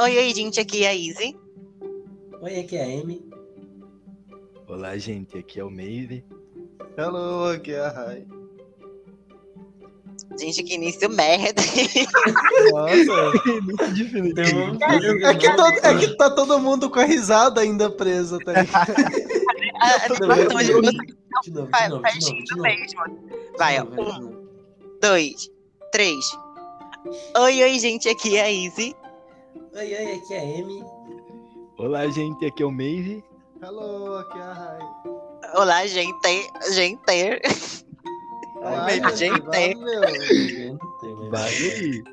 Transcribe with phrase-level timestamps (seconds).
[0.00, 1.36] Oi, oi, gente, aqui é a Izzy.
[2.40, 3.24] Oi, aqui é a Amy.
[4.68, 6.24] Olá, gente, aqui é o Meire.
[6.96, 8.26] Hello, aqui é a Rai.
[10.38, 11.60] Gente, que início merda.
[12.72, 14.34] Nossa, diferente.
[14.34, 18.38] Tem um- é que, to- é que tá todo mundo com a risada ainda presa,
[18.38, 18.94] tá ligado?
[19.80, 20.82] Ah, De novo, de novo,
[21.44, 22.02] de novo, mesmo.
[23.56, 23.84] Vai, ó.
[23.84, 24.44] Um,
[25.00, 25.48] dois,
[25.92, 26.24] três.
[27.38, 28.92] Oi, oi, gente, aqui é a Izzy.
[29.58, 30.84] Oi, oi, aqui é a Amy.
[31.78, 33.24] Olá, gente, aqui é o Meire.
[33.60, 34.78] Hello, aqui é a Rai.
[35.54, 36.50] Olá, gente.
[36.72, 37.00] Gente.
[38.62, 39.40] Ai, Ai, gente.
[41.30, 42.04] valeu.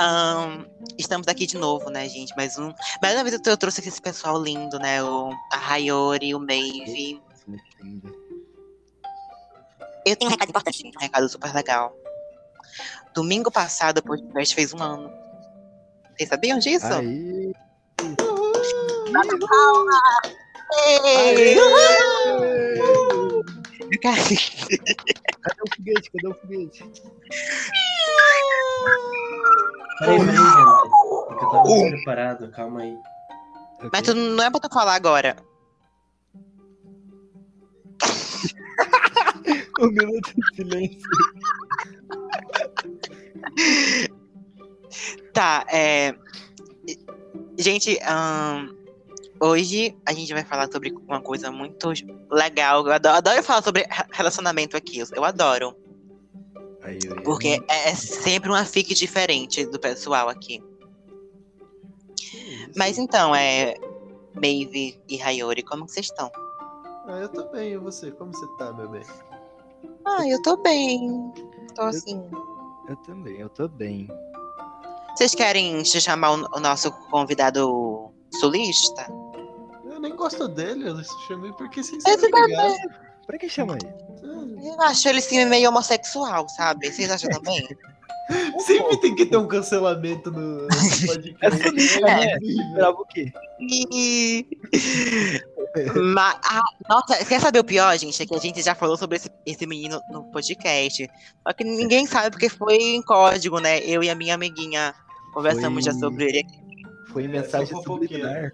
[0.00, 0.64] Ahn,
[0.98, 2.34] estamos aqui de novo, né, gente?
[2.34, 2.72] Mais um.
[3.02, 5.02] Mais uma vez eu, eu trouxe aqui esse pessoal lindo, né?
[5.02, 7.22] O, a Rayori, o Maeve.
[10.06, 11.94] Eu tenho um recado importante, um recado super legal.
[13.14, 15.21] Domingo passado o podcast fez um ano.
[16.22, 16.86] Vocês sabiam disso?
[16.86, 17.52] Aí.
[20.94, 21.56] Ei!
[24.00, 24.16] Cara,
[25.42, 26.10] Cadê o foguete?
[26.12, 26.92] Cadê o foguete?
[29.98, 30.62] Peraí, peraí, gente.
[31.28, 32.96] Eu tava despreparado, calma aí.
[33.92, 35.34] Mas tu não é pra tu falar agora.
[39.80, 41.10] Um minuto de silêncio.
[45.32, 46.14] Tá, é.
[47.58, 48.68] Gente, ahn,
[49.40, 51.92] hoje a gente vai falar sobre uma coisa muito
[52.30, 52.86] legal.
[52.86, 54.98] Eu adoro, adoro falar sobre re- relacionamento aqui.
[54.98, 55.74] eu- Eu adoro.
[56.82, 60.62] Aí, eu ia- Porque é é sempre uma fic diferente do pessoal aqui.
[62.76, 63.74] Mas então, é.
[64.34, 66.30] Maeve e Hayori, como vocês estão?
[67.06, 68.10] Ah, eu tô bem, e você?
[68.12, 69.02] Como você tá, meu bem?
[70.06, 71.32] Ah, eu tô bem.
[71.74, 72.22] Tô assim.
[72.88, 74.08] Eu também, eu tô bem.
[75.14, 78.10] Vocês querem te chamar o, nosso convidado
[78.40, 79.06] sulista?
[79.84, 80.96] Eu nem gosto dele, eu
[81.28, 82.74] chamei porque sem Esse ser obrigado.
[83.26, 83.92] Pra que chama ele?
[84.66, 86.90] Eu acho ele sim meio homossexual, sabe?
[86.90, 87.66] Vocês acham também?
[88.60, 91.98] Sempre tem que ter um cancelamento no no podcast.
[92.06, 93.32] É, Esperava o quê?
[93.60, 94.46] E...
[95.94, 98.22] Ma- ah, nossa, quer saber o pior, gente?
[98.22, 101.10] É que a gente já falou sobre esse, esse menino no podcast.
[101.46, 103.80] Só que ninguém sabe porque foi em código, né?
[103.80, 104.94] Eu e a minha amiguinha
[105.32, 106.46] conversamos Foi- já sobre ele.
[107.12, 108.12] Foi mensagem sou fofoqueiro.
[108.14, 108.52] subliminar.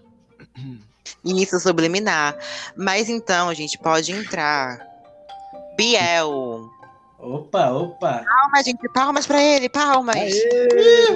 [1.24, 2.36] Isso, subliminar.
[2.76, 4.78] Mas então, a gente pode entrar.
[5.76, 6.68] Biel.
[7.18, 8.24] Opa, opa.
[8.24, 8.88] Palmas, gente.
[8.92, 10.32] Palmas pra ele, palmas.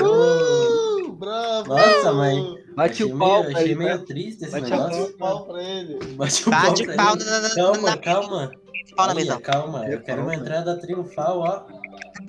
[0.00, 1.68] Uhul, bravo!
[1.68, 2.58] Nossa, mãe.
[2.74, 4.04] Bate achei o pau, meio, achei aí, meio né?
[4.06, 4.98] triste esse Bate negócio.
[5.00, 5.94] Bate o pau pra ele.
[6.14, 6.96] Bate o Bate pau.
[6.96, 7.54] pau pra na.
[7.54, 8.52] Calma, na, calma.
[8.96, 9.40] pau na mesa.
[9.40, 11.64] Calma, eu quero uma entrada triunfal, ó.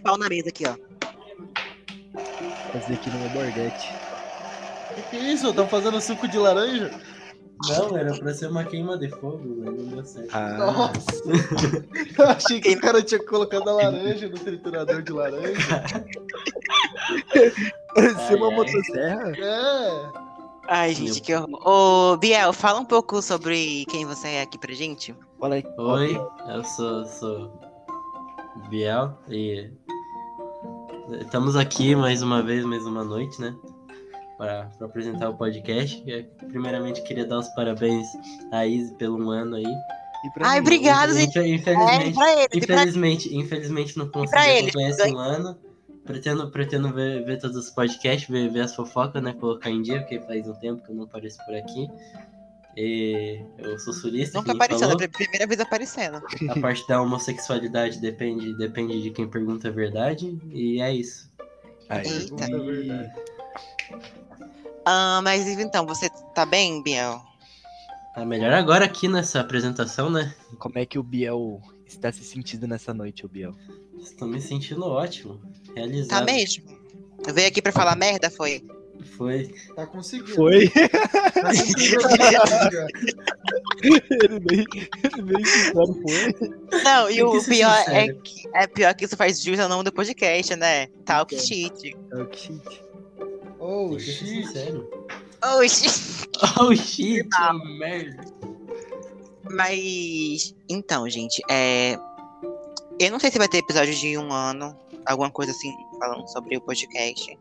[0.03, 0.75] Pau na mesa aqui, ó.
[2.73, 3.93] Fazer aqui no meu borguete.
[4.95, 5.49] Que que é isso?
[5.49, 6.91] Estão fazendo suco de laranja?
[7.69, 10.29] Não, era pra ser uma queima de fogo, mas não deu certo.
[10.33, 11.23] Ah, Nossa!
[12.19, 15.53] Eu achei que o cara tinha colocado a laranja no triturador de laranja.
[17.95, 18.55] parecia uma Ai, ai.
[18.57, 19.31] motosserra.
[19.37, 20.11] É!
[20.67, 22.13] Ai, gente, que horror.
[22.13, 25.15] Ô, Biel, fala um pouco sobre quem você é aqui pra gente.
[25.39, 25.63] Olha aí.
[25.77, 26.17] Oi,
[26.49, 27.51] eu sou, sou
[28.69, 29.69] Biel e
[31.21, 33.55] estamos aqui mais uma vez, mais uma noite, né?
[34.37, 36.03] Para apresentar o podcast.
[36.05, 38.07] Eu, primeiramente, queria dar os parabéns
[38.51, 39.63] à Izzy pelo um ano aí.
[39.63, 40.61] E Ai, mim?
[40.61, 41.37] obrigada, gente.
[41.39, 45.57] Infe- É, Infelizmente, pra ele, infelizmente, infelizmente não consegui ele, acompanhar um ano.
[46.05, 49.33] Pretendo, pretendo ver, ver todos os podcasts, ver, ver as fofocas, né?
[49.39, 51.87] Colocar em dia, porque faz um tempo que eu não apareço por aqui.
[52.75, 54.37] E eu sou sulista.
[54.37, 54.99] Nunca apareceu, falou.
[54.99, 55.07] né?
[55.07, 56.21] Primeira vez aparecendo.
[56.49, 60.37] A parte da homossexualidade depende, depende de quem pergunta a verdade.
[60.51, 61.31] E é isso.
[61.89, 62.45] Aí, Eita.
[62.45, 63.11] É verdade.
[64.85, 67.21] Ah, mas então, você tá bem, Biel?
[68.13, 70.33] Tá melhor agora aqui nessa apresentação, né?
[70.59, 73.55] como é que o Biel está se sentindo nessa noite, o Biel?
[73.99, 75.39] Estou me sentindo ótimo.
[75.75, 76.19] Realizado.
[76.19, 76.65] Tá mesmo?
[77.33, 78.63] Veio aqui pra falar merda, foi?
[79.03, 79.53] Foi.
[79.75, 80.35] Tá conseguindo.
[80.35, 80.69] Foi?
[80.69, 80.89] Tá
[81.43, 82.03] conseguindo
[83.83, 84.65] ele nem,
[85.03, 85.21] ele
[85.73, 86.81] sincero foi.
[86.83, 89.91] Não, e o pior é que é pior que isso faz jus ao nome do
[89.91, 90.87] podcast, né?
[91.05, 91.95] Talk shit.
[92.13, 92.83] Oh, que shit.
[93.59, 94.47] Oh, Tem que ser shit.
[94.47, 94.89] sincero.
[95.43, 96.29] Oxi.
[96.59, 97.27] Oh shit,
[97.77, 98.25] merda.
[99.43, 101.97] Mas então, gente, é
[102.99, 106.55] eu não sei se vai ter episódio de um ano, alguma coisa assim, falando sobre
[106.57, 107.37] o podcast.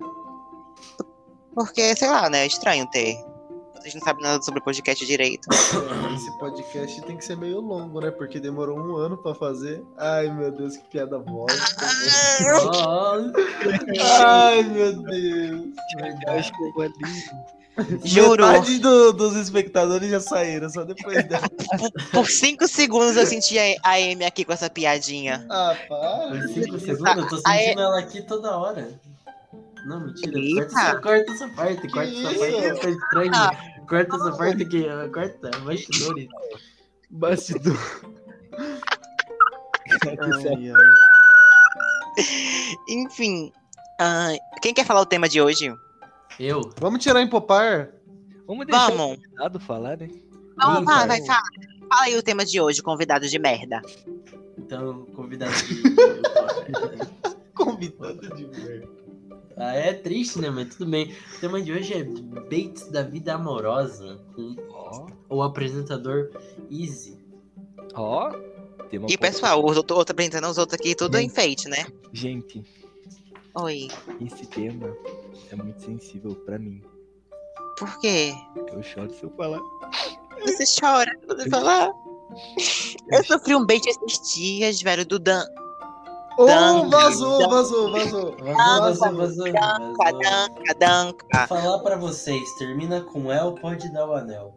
[1.55, 2.45] Porque, sei lá, né?
[2.45, 3.17] É estranho ter
[3.83, 5.49] vocês não sabem nada sobre o podcast direito.
[5.53, 8.13] É, esse podcast tem que ser meio longo, né?
[8.13, 9.83] Porque demorou um ano pra fazer.
[9.99, 11.59] Ai, meu Deus, que piada bosta.
[12.45, 13.33] Nossa,
[14.25, 15.75] Ai, meu Deus.
[16.51, 16.95] Que eu vou ali.
[18.05, 18.47] Juro.
[18.47, 21.49] Metade do- dos espectadores já saíram, só depois dela.
[22.13, 25.45] Por cinco segundos eu senti a a Amy aqui com essa piadinha.
[25.51, 26.29] Ah, para.
[26.29, 29.01] Por cinco segundos, eu tô sentindo ela aqui toda hora.
[29.85, 30.33] Não, mentira.
[30.33, 30.63] Corta Eita.
[30.63, 32.81] essa, corta essa parte, corta essa parte, isso?
[32.81, 33.33] tá estranho.
[33.89, 36.29] Corta essa parte ó, corta, bastidores.
[37.11, 37.79] Bastidor.
[40.07, 40.83] Ai, ai.
[42.89, 43.53] Enfim.
[44.01, 44.33] ah,
[44.63, 45.75] quem quer falar o tema de hoje?
[46.39, 46.71] Eu?
[46.79, 47.91] Vamos tirar em popar?
[48.47, 49.17] Vamos deixar o Vamos.
[49.17, 50.09] convidado falar, né?
[50.57, 51.07] Vamos cara.
[51.07, 51.43] vai, fala.
[51.89, 53.83] Fala aí o tema de hoje, convidado de merda.
[54.57, 55.83] Então, convidado de.
[57.55, 59.02] Convidado de merda.
[59.57, 60.51] Ah, é triste, né?
[60.51, 61.15] Mas tudo bem.
[61.37, 66.31] O tema de hoje é Bates da vida amorosa com Ó, o apresentador
[66.71, 67.19] Easy.
[67.95, 68.31] ó.
[68.91, 71.25] Tema E pessoal, os outros outro apresentando os outros aqui, tudo Sim.
[71.25, 71.87] enfeite, né?
[72.13, 72.63] Gente,
[73.55, 73.89] Oi.
[74.21, 74.95] esse tema
[75.51, 76.83] é muito sensível pra mim.
[77.79, 78.35] Por quê?
[78.73, 79.61] Eu choro se eu falar.
[80.43, 81.91] Você chora quando você falar.
[83.11, 85.45] Eu sofri um bait esses dias, velho, do Dan.
[86.39, 88.37] Oh, vazou, vazou, vazou.
[88.37, 89.53] Vazou, vazou.
[89.53, 91.47] Danca, danca, danca.
[91.47, 94.55] Vou falar pra vocês, termina com El, pode dar o anel.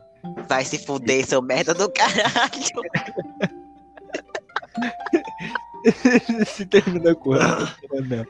[0.48, 2.25] Vai se fuder, seu merda do caralho.
[6.48, 8.25] se termina com ela, não.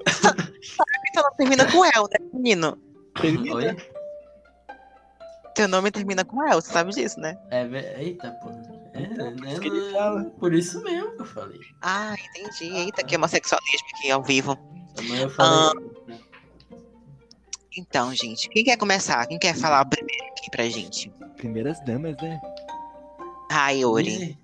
[1.10, 2.78] Então não termina com El, né, menino?
[3.22, 3.56] Termina.
[3.56, 3.78] Oi?
[5.56, 7.38] Teu nome termina com El, você sabe disso, né?
[7.50, 7.66] É,
[8.02, 8.50] eita, pô.
[8.96, 10.24] É, Então, por né, isso que ele não- fala.
[10.40, 11.60] Por isso mesmo que eu falei.
[11.82, 12.74] Ah, entendi.
[12.74, 14.58] Eita, que homossexualismo aqui ao vivo.
[15.20, 15.86] Eu falei.
[17.78, 19.26] Então, gente, quem quer começar?
[19.28, 21.10] Quem quer falar primeiro aqui pra gente?
[21.36, 22.40] Primeiras damas, né?
[23.52, 23.82] Ai.
[23.84, 24.38] Easy.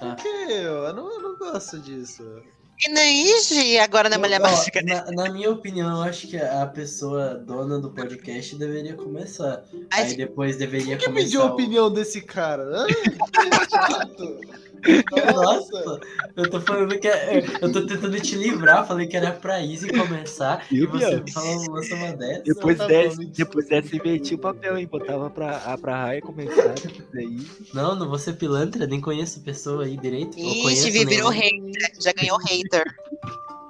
[0.00, 0.16] Tá.
[0.16, 0.84] Que eu?
[0.84, 2.42] Eu não, eu não gosto disso.
[2.84, 5.04] E nem Ixi, agora na mulher Ó, mágica, né?
[5.06, 9.62] na, na minha opinião, eu acho que a pessoa dona do podcast deveria começar.
[9.90, 11.24] Aí depois deveria Quem começar.
[11.24, 12.84] pediu a opinião desse cara?
[12.86, 14.40] Que chato.
[15.34, 16.00] Nossa.
[16.36, 19.92] Eu tô falando que é, eu tô tentando te livrar, falei que era pra Easy
[19.92, 22.42] começar e Eu, você fala, lança uma dessa.
[22.42, 24.88] Depois tá bom, dessa, me depois dessa inverti o papel, hein?
[24.90, 26.74] Botava pra, a pra Raia começar,
[27.12, 27.38] daí.
[27.72, 30.38] Não, não vou ser pilantra, nem conheço a pessoa aí direito.
[30.38, 31.92] Ixi, virou hater.
[31.98, 32.84] Já ganhou hater.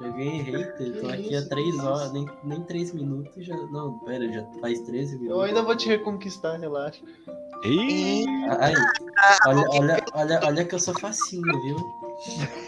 [0.05, 3.57] Joguei hater, tô aqui há 3 horas, nem, nem 3 minutos já.
[3.57, 5.45] Não, pera, já faz 13 Eu minutos.
[5.45, 7.01] ainda vou te reconquistar, relaxa.
[7.65, 8.27] Ih,
[8.61, 8.75] Aí,
[9.47, 11.77] olha, olha, olha, olha que eu sou facinho, viu?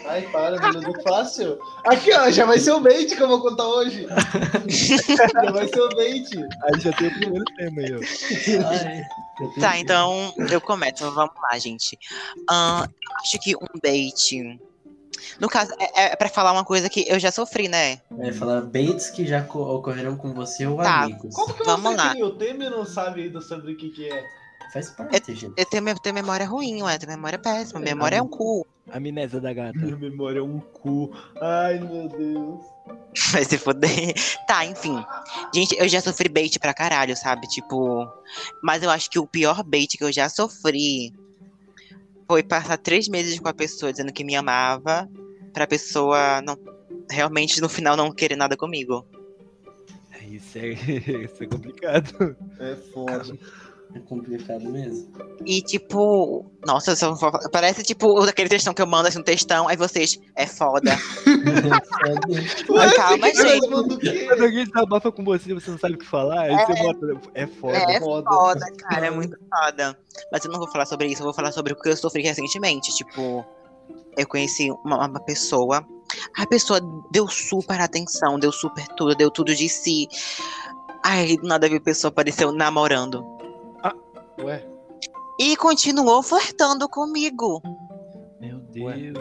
[0.07, 1.59] Ai, para, menino do fácil.
[1.85, 4.07] Aqui, ó, já vai ser o bait que eu vou contar hoje.
[5.35, 6.27] já vai ser o bait.
[6.35, 7.99] aí já tem o primeiro tema aí, ó.
[8.67, 9.01] Ai,
[9.39, 11.09] eu Tá, então eu começo.
[11.11, 11.97] Vamos lá, gente.
[12.35, 14.59] Eu acho que um bait.
[15.39, 18.01] No caso, é, é pra falar uma coisa que eu já sofri, né?
[18.09, 21.03] Vai falar baits que já co- ocorreram com você ou Tá.
[21.03, 21.33] amigos.
[21.35, 22.13] Como que Vamos você lá.
[22.13, 24.25] tem o tema e não sabe ainda sobre o que, que é?
[24.73, 25.53] Faz parte, gente.
[25.55, 26.95] Eu tenho, eu tenho memória ruim, ué.
[26.95, 27.79] Eu tenho memória péssima.
[27.79, 28.65] Memória é um cu.
[28.91, 29.77] Amnésia da gata.
[29.77, 31.11] Minha memória é um cu.
[31.41, 32.59] Ai, meu Deus.
[33.31, 34.13] Vai se foder.
[34.47, 35.03] Tá, enfim.
[35.53, 37.47] Gente, eu já sofri bait pra caralho, sabe?
[37.47, 38.07] Tipo.
[38.63, 41.11] Mas eu acho que o pior bait que eu já sofri
[42.29, 45.07] foi passar três meses com a pessoa dizendo que me amava,
[45.57, 46.55] pra pessoa não.
[47.09, 49.03] Realmente no final não querer nada comigo.
[50.29, 50.67] Isso é,
[51.25, 52.35] isso é complicado.
[52.59, 53.37] É foda.
[53.95, 55.09] É complicado mesmo.
[55.45, 56.93] E tipo, nossa,
[57.51, 60.91] parece tipo daquele textão que eu mando assim, um textão, aí vocês, é foda.
[62.69, 63.67] Ué, calma, gente.
[64.27, 67.29] Quando alguém desabafa com você, você não sabe o que falar, aí você bota.
[67.33, 67.77] É foda.
[67.77, 68.29] É Foda.
[68.29, 69.97] foda, cara, é muito foda.
[70.31, 72.21] Mas eu não vou falar sobre isso, eu vou falar sobre o que eu sofri
[72.21, 72.93] recentemente.
[72.93, 73.45] Tipo,
[74.17, 75.85] eu conheci uma, uma pessoa,
[76.37, 76.79] a pessoa
[77.11, 80.07] deu super atenção, deu super tudo, deu tudo de si.
[81.03, 83.23] Aí do nada viu a pessoa apareceu namorando.
[84.39, 84.63] Ué,
[85.39, 87.61] E continuou flertando comigo.
[88.39, 88.59] Meu.
[88.59, 89.17] Deus.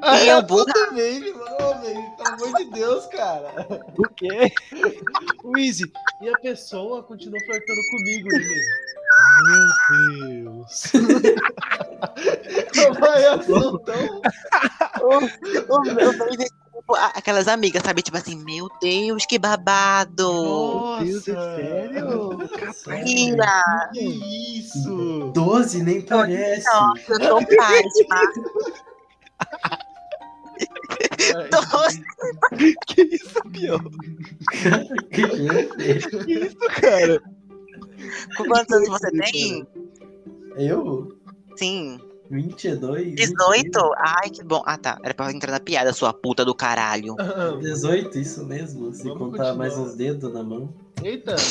[0.00, 0.64] Ah, eu é burra.
[0.64, 3.66] Ô, baby, pelo amor de Deus, cara.
[3.98, 4.52] O quê?
[5.56, 5.90] Easy,
[6.22, 8.28] e a pessoa continuou flertando comigo,
[9.44, 9.68] Meu
[10.44, 10.92] Deus.
[13.00, 14.20] Vai então.
[15.70, 16.12] O meu
[16.88, 18.00] tipo, aquelas amigas, sabe?
[18.02, 20.32] Tipo assim, meu Deus, que babado.
[20.32, 21.04] Nossa.
[21.04, 23.06] Deus, é sério?
[23.06, 25.30] Ira, Que isso?
[25.34, 26.66] 12 nem parece.
[26.66, 28.22] nossa, eu tô pasma.
[31.50, 31.62] Tô-
[32.86, 33.90] Que isso, gente.
[36.24, 37.20] Que isso, cara?
[38.36, 39.66] Quantos anos você tem?
[40.56, 41.16] Eu?
[41.56, 42.00] Sim.
[42.30, 43.14] 22?
[43.14, 43.80] 18?
[43.96, 44.62] Ai, que bom.
[44.66, 44.98] Ah, tá.
[45.02, 47.16] Era pra entrar na piada, sua puta do caralho.
[47.60, 48.92] 18, isso mesmo.
[48.92, 49.92] Se Vamos contar mais continuar.
[49.92, 50.72] uns dedos na mão.
[51.02, 51.36] Eita,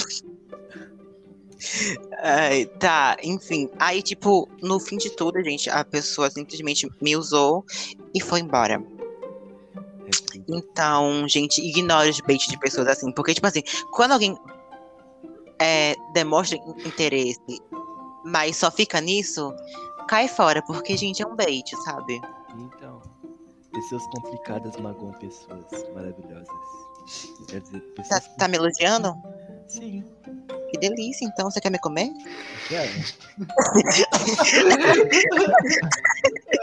[2.21, 3.69] Ai, tá, enfim.
[3.79, 7.65] Aí, tipo, no fim de tudo, gente, a pessoa simplesmente me usou
[8.13, 8.83] e foi embora.
[10.47, 13.11] Então, gente, ignore os baits de pessoas assim.
[13.11, 14.37] Porque, tipo assim, quando alguém
[15.59, 17.39] é, demonstra in- interesse,
[18.25, 19.53] mas só fica nisso,
[20.07, 20.61] cai fora.
[20.61, 22.21] Porque, gente, é um bait, sabe?
[22.57, 23.01] Então,
[23.73, 26.47] pessoas complicadas magoam pessoas maravilhosas.
[27.47, 28.27] Quer dizer, Tá, pessoas.
[28.37, 29.13] tá me elogiando?
[29.67, 30.03] Sim.
[30.71, 31.49] Que delícia, então.
[31.49, 32.09] Você quer me comer?
[32.67, 32.91] Quero.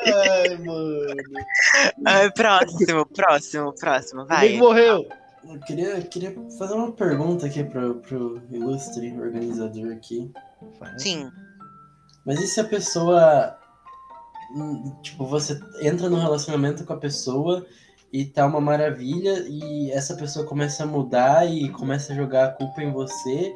[0.06, 1.14] ai, mano.
[2.04, 4.26] Ai, próximo, próximo, próximo.
[4.26, 4.56] Vai.
[4.58, 5.06] morreu?
[5.48, 10.30] Eu queria, queria fazer uma pergunta aqui pro, pro ilustre organizador aqui.
[10.98, 11.30] Sim.
[12.24, 13.58] Mas e se a pessoa.
[14.54, 17.66] hum, Tipo, você entra num relacionamento com a pessoa
[18.12, 22.52] e tá uma maravilha, e essa pessoa começa a mudar e começa a jogar a
[22.52, 23.52] culpa em você,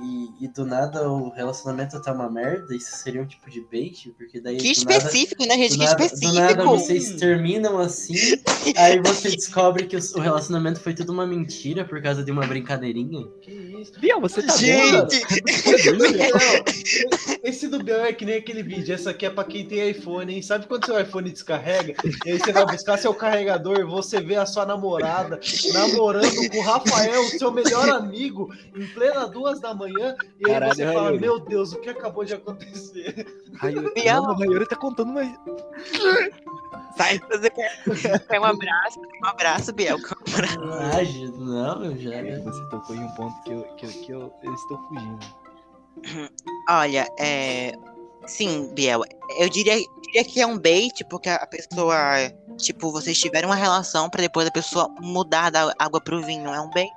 [0.00, 4.12] e, e do nada o relacionamento tá uma merda, isso seria um tipo de bait?
[4.16, 4.56] Porque daí.
[4.56, 5.78] Que do nada- específico, né, gente?
[5.78, 6.32] Que nada, específico.
[6.32, 8.14] do nada vocês terminam assim,
[8.76, 13.26] aí você descobre que o, relacionamento foi tudo uma mentira por causa de uma brincadeirinha.
[13.40, 13.98] Que isso?
[13.98, 14.56] Biel, você tá?
[14.56, 15.20] Gente,
[15.92, 16.06] Não,
[17.42, 18.94] esse do Biel é que nem aquele vídeo.
[18.94, 20.42] Essa aqui é pra quem tem iPhone, hein?
[20.42, 21.94] Sabe quando seu iPhone descarrega?
[22.24, 25.40] E aí você vai buscar seu carregador, você vê a sua namorada
[25.72, 29.85] namorando com o Rafael, seu melhor amigo, em plena duas da manhã.
[29.88, 31.12] E aí Caralho, você fala.
[31.12, 33.26] Meu Deus, o que acabou de acontecer?
[33.94, 34.22] Biel.
[34.22, 35.34] Não, o Raiori tá contando, mas.
[36.96, 37.82] sai, você quer,
[38.28, 39.00] quer um abraço?
[39.22, 39.98] Um abraço, Biel.
[40.72, 42.10] Ah, já- não, eu já.
[42.42, 45.26] Você tocou em um ponto que eu, que eu, que eu, eu estou fugindo.
[46.68, 47.72] Olha, é.
[48.26, 49.02] Sim, Biel.
[49.38, 51.96] Eu diria, diria que é um bait, porque a pessoa.
[52.58, 56.48] Tipo, vocês tiveram uma relação pra depois a pessoa mudar da água pro vinho.
[56.52, 56.90] É um bait?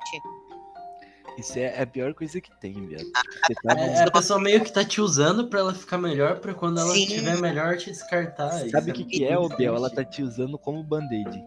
[1.39, 3.05] Isso é é a pior coisa que tem, viado.
[3.48, 6.53] Você tá É, a pessoa meio que tá te usando pra ela ficar melhor, pra
[6.53, 7.03] quando ela Sim.
[7.03, 8.51] estiver melhor te descartar.
[8.69, 9.75] Sabe o que, que é, o Biel?
[9.75, 11.43] Ela tá te usando como band-aid.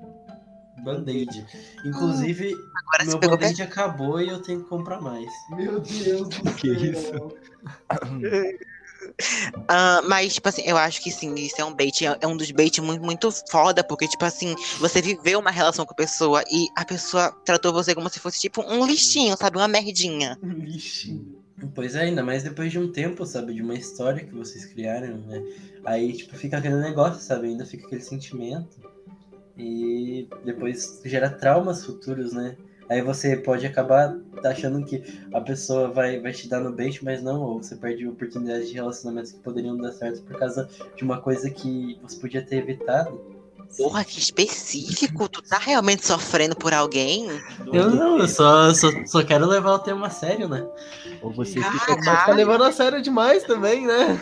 [0.82, 1.46] Band-aid.
[1.84, 5.30] Inclusive, Agora meu band-aid acabou e eu tenho que comprar mais.
[5.50, 6.90] Meu Deus do Que céu.
[6.92, 7.36] isso?
[9.68, 12.04] Ah, mas, tipo assim, eu acho que sim, isso é um bait.
[12.04, 15.84] É é um dos baits muito, muito foda, porque, tipo assim, você viveu uma relação
[15.84, 19.56] com a pessoa e a pessoa tratou você como se fosse, tipo, um lixinho, sabe?
[19.56, 20.38] Uma merdinha.
[20.42, 21.42] Um lixinho.
[21.74, 23.54] Pois é, ainda mais depois de um tempo, sabe?
[23.54, 25.42] De uma história que vocês criaram, né?
[25.84, 27.48] Aí, tipo, fica aquele negócio, sabe?
[27.48, 28.80] Ainda fica aquele sentimento.
[29.56, 32.56] E depois gera traumas futuros, né?
[32.88, 37.22] Aí você pode acabar achando que a pessoa vai, vai te dar no bait, mas
[37.22, 41.20] não, ou você perde oportunidades de relacionamentos que poderiam dar certo por causa de uma
[41.20, 43.20] coisa que você podia ter evitado.
[43.76, 45.28] Porra, que específico.
[45.28, 47.28] Tu tá realmente sofrendo por alguém?
[47.72, 50.66] Eu não, eu só, só, só quero levar o tema a sério, né?
[51.22, 51.78] Ou você Caraca.
[51.78, 51.96] fica.
[52.04, 54.20] Mas tá levando a sério demais também, né?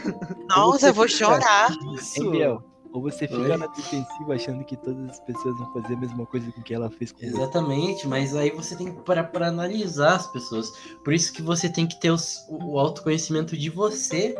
[0.49, 1.71] Nossa, eu vou chorar.
[2.17, 2.69] Hein, Biel?
[2.92, 3.56] Ou você fica Oi?
[3.56, 6.90] na defensiva achando que todas as pessoas vão fazer a mesma coisa com que ela
[6.90, 7.26] fez com você.
[7.26, 10.68] Exatamente, mas aí você tem que parar para analisar as pessoas.
[11.04, 14.35] Por isso que você tem que ter os- o, o autoconhecimento de você,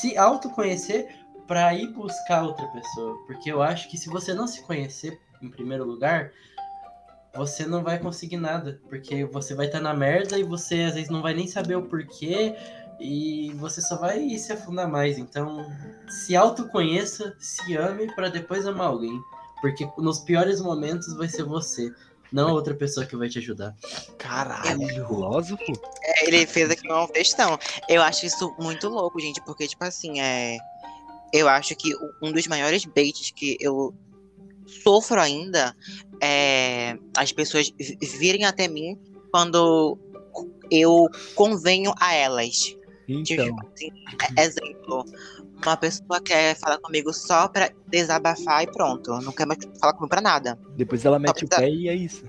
[0.00, 1.08] se autoconhecer
[1.46, 3.16] para ir buscar outra pessoa.
[3.26, 6.30] Porque eu acho que se você não se conhecer em primeiro lugar,
[7.34, 8.80] você não vai conseguir nada.
[8.88, 11.82] Porque você vai estar na merda e você às vezes não vai nem saber o
[11.82, 12.54] porquê.
[13.00, 15.18] E você só vai se afundar mais.
[15.18, 15.66] Então,
[16.08, 19.18] se autoconheça, se ame para depois amar alguém.
[19.60, 21.90] Porque nos piores momentos vai ser você,
[22.32, 23.74] não a outra pessoa que vai te ajudar.
[24.18, 25.62] Caralho, filósofo?
[26.02, 27.58] É, Ele fez aqui uma questão.
[27.88, 30.58] Eu acho isso muito louco, gente, porque, tipo assim, é.
[31.32, 33.94] Eu acho que um dos maiores baits que eu
[34.82, 35.74] sofro ainda
[36.22, 38.98] é as pessoas vi- virem até mim
[39.30, 39.98] quando
[40.70, 42.74] eu convenho a elas.
[43.08, 43.90] Então, Tipo assim,
[44.36, 45.04] é- exemplo,
[45.64, 49.10] uma pessoa quer falar comigo só pra desabafar e pronto.
[49.22, 50.58] Não quer mais falar comigo pra nada.
[50.76, 52.24] depois ela mete o precisa- pé e é isso.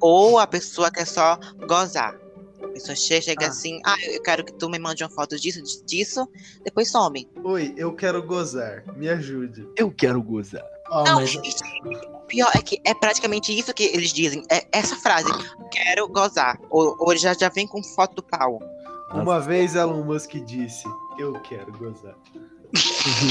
[0.00, 2.14] Ou a pessoa quer só gozar.
[2.62, 3.48] A pessoa che- chega Ah.
[3.48, 6.26] assim, ah, eu quero que tu me mande uma foto disso, disso,
[6.64, 7.28] depois some.
[7.44, 8.84] Oi, eu quero gozar.
[8.96, 9.68] Me ajude.
[9.76, 10.64] Eu quero gozar.
[10.88, 14.42] Ó, Não, mas o pior é que é praticamente isso que eles dizem.
[14.50, 15.28] É essa frase,
[15.72, 16.58] quero gozar.
[16.70, 18.60] Ou, ou já, já vem com foto do pau.
[19.08, 19.22] Nossa.
[19.22, 20.84] Uma vez Elon Musk disse:
[21.18, 22.16] Eu quero gozar.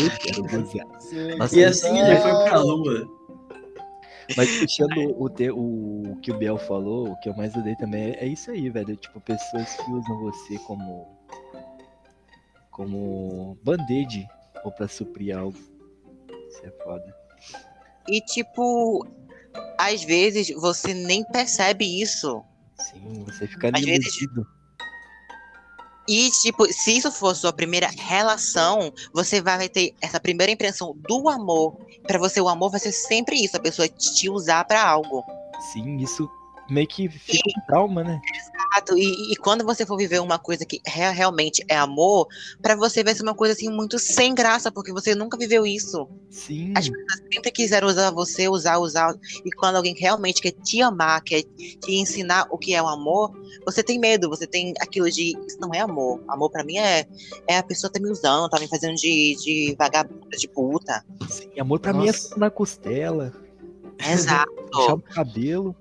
[0.02, 0.86] Eu quero gozar.
[1.38, 3.08] Nossa, e assim ele foi pra lua.
[4.36, 8.12] Mas puxando o, te, o que o Biel falou, o que eu mais odeio também
[8.12, 8.96] é, é isso aí, velho.
[8.96, 11.16] Tipo, pessoas que usam você como
[12.72, 14.28] como band-aid
[14.64, 15.58] ou pra suprir algo.
[16.50, 17.16] Isso é foda.
[18.08, 19.08] E, tipo,
[19.78, 22.44] às vezes você nem percebe isso.
[22.78, 24.28] Sim, você fica Às vezes-.
[26.08, 31.30] E, tipo, se isso for sua primeira relação, você vai ter essa primeira impressão do
[31.30, 31.76] amor.
[32.04, 35.24] Pra você, o amor vai ser sempre isso, a pessoa te usar pra algo.
[35.74, 36.30] Sim, isso
[36.70, 38.22] meio que fica um trauma, né?
[38.76, 38.98] Exato.
[38.98, 42.28] E, e quando você for viver uma coisa que rea- realmente é amor,
[42.62, 46.08] pra você vai ser uma coisa assim muito sem graça, porque você nunca viveu isso.
[46.30, 49.16] Sim, As pessoas sempre quiseram usar você, usar, usar.
[49.46, 53.32] E quando alguém realmente quer te amar, quer te ensinar o que é o amor,
[53.66, 56.22] você tem medo, você tem aquilo de isso não é amor.
[56.28, 57.06] Amor pra mim é,
[57.48, 61.04] é a pessoa tá me usando, tá me fazendo de, de vagabunda, de puta.
[61.30, 63.34] sim, amor pra mim é na costela,
[63.98, 64.52] Exato.
[64.72, 65.76] puxar o cabelo.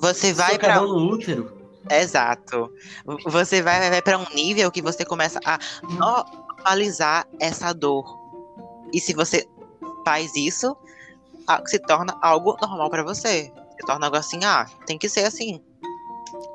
[0.00, 1.60] Vo- Você vai pra Socadão no útero.
[1.90, 2.72] Exato.
[3.26, 8.04] Você vai, vai para um nível que você começa a normalizar essa dor.
[8.92, 9.48] E se você
[10.04, 10.76] faz isso,
[11.66, 13.52] se torna algo normal pra você.
[13.78, 15.60] Se torna algo assim, ah, tem que ser assim.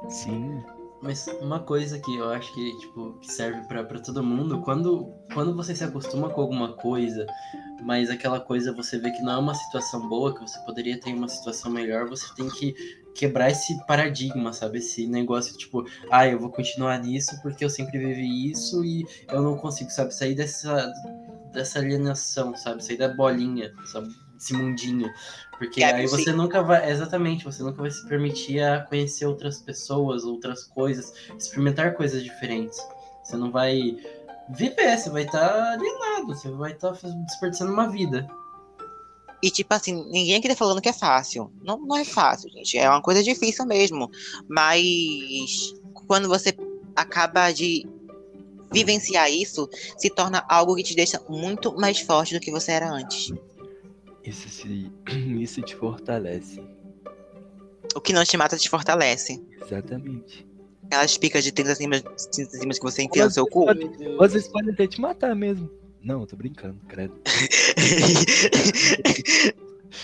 [0.10, 0.64] Sim,
[1.02, 5.12] Mas uma coisa que eu acho que, tipo, que serve pra pra todo mundo, quando,
[5.34, 7.25] quando você se acostuma com alguma coisa,
[7.84, 11.14] mas aquela coisa você vê que não é uma situação boa, que você poderia ter
[11.14, 12.74] uma situação melhor, você tem que
[13.15, 14.79] quebrar esse paradigma, sabe?
[14.79, 19.41] Esse negócio, tipo, ah, eu vou continuar nisso porque eu sempre vivi isso e eu
[19.41, 20.91] não consigo, sabe, sair dessa,
[21.51, 22.84] dessa alienação, sabe?
[22.84, 24.13] Sair da bolinha, sabe?
[24.36, 25.10] Desse mundinho.
[25.57, 26.17] Porque aí sim.
[26.17, 26.91] você nunca vai.
[26.91, 32.77] Exatamente, você nunca vai se permitir a conhecer outras pessoas, outras coisas, experimentar coisas diferentes.
[33.24, 33.98] Você não vai
[34.50, 36.91] viver, você vai estar alienado, você vai estar
[37.25, 38.27] desperdiçando uma vida.
[39.46, 41.52] E tipo assim, ninguém aqui tá falando que é fácil.
[41.64, 42.80] Não, não é fácil, gente.
[42.80, 44.10] É uma coisa difícil mesmo.
[44.50, 45.72] Mas
[46.08, 46.52] quando você
[46.96, 47.88] acaba de
[48.74, 52.90] vivenciar isso, se torna algo que te deixa muito mais forte do que você era
[52.90, 53.32] antes.
[54.24, 54.92] isso, se,
[55.40, 56.60] isso te fortalece.
[57.96, 59.40] O que não te mata te fortalece.
[59.64, 60.44] Exatamente.
[60.88, 63.68] Aquelas picas de 30 centímetros 30 centímetros que você enfia no seu cu.
[64.20, 65.70] Às vezes pode até te matar mesmo.
[66.05, 67.20] Não, eu tô brincando, credo.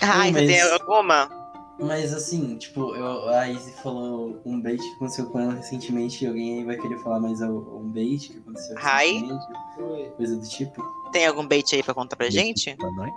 [0.00, 1.42] Ai, você tem mas- alguma?
[1.78, 6.28] Mas assim, tipo, eu, a Izzy falou um bait que aconteceu com ela recentemente, e
[6.28, 9.12] alguém aí vai querer falar mais um bait que aconteceu Ai.
[9.12, 9.46] recentemente,
[9.80, 10.10] Oi.
[10.16, 10.82] coisa do tipo.
[11.12, 12.74] Tem algum bait aí pra contar pra gente?
[12.76, 13.12] Pra nós?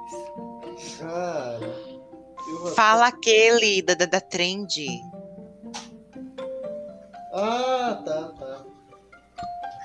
[1.00, 1.76] Cara.
[2.76, 4.86] Fala aquele da, da, da trend.
[7.34, 8.66] Ah, tá, tá.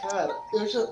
[0.08, 0.86] Cara, eu já.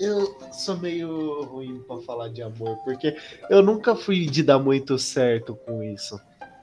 [0.00, 3.16] Eu sou meio ruim pra falar de amor, porque
[3.48, 6.20] eu nunca fui de dar muito certo com isso.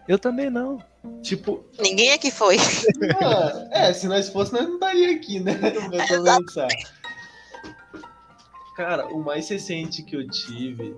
[0.07, 0.83] Eu também não.
[1.21, 2.57] Tipo, Ninguém aqui foi.
[3.21, 5.53] ah, é, se nós fôssemos, nós não estaria aqui, né?
[6.13, 6.67] Pra pensar.
[8.75, 10.95] Cara, o mais recente que eu tive,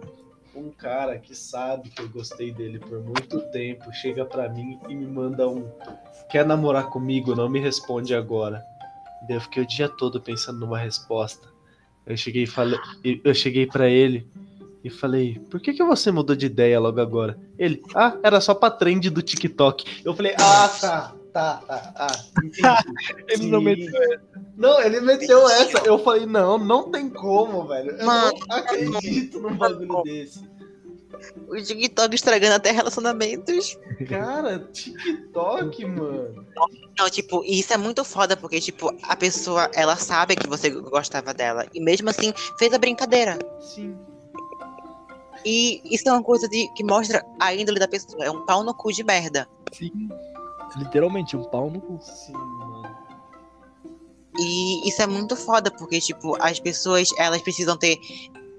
[0.56, 4.96] um cara que sabe que eu gostei dele por muito tempo, chega pra mim e
[4.96, 5.70] me manda um.
[6.30, 7.36] Quer namorar comigo?
[7.36, 8.64] Não me responde agora.
[9.28, 11.53] Daí eu fiquei o dia todo pensando numa resposta.
[12.06, 12.80] Eu cheguei falei,
[13.24, 14.28] eu cheguei para ele
[14.84, 18.54] e falei: "Por que que você mudou de ideia logo agora?" Ele: "Ah, era só
[18.54, 22.62] pra trend do TikTok." Eu falei: "Ah, tá, tá, tá, ah, entendi."
[23.30, 24.20] Ele não meteu
[24.58, 25.80] Não, ele meteu essa.
[25.86, 27.92] Eu falei: "Não, não tem como, velho.
[27.92, 30.53] Eu Mano, não acredito num bagulho desse."
[31.48, 33.78] O TikTok estragando até relacionamentos.
[34.08, 36.46] Cara, TikTok, mano.
[36.98, 41.34] Não, tipo, isso é muito foda, porque, tipo, a pessoa, ela sabe que você gostava
[41.34, 41.66] dela.
[41.74, 43.40] E mesmo assim, fez a brincadeira.
[43.60, 43.96] Sim.
[45.46, 48.24] E isso é uma coisa de, que mostra a índole da pessoa.
[48.24, 49.48] É um pau no cu de merda.
[49.72, 50.10] Sim.
[50.78, 52.00] Literalmente, um pau no cu.
[52.02, 53.04] Sim, mano.
[54.38, 58.00] E isso é muito foda, porque, tipo, as pessoas, elas precisam ter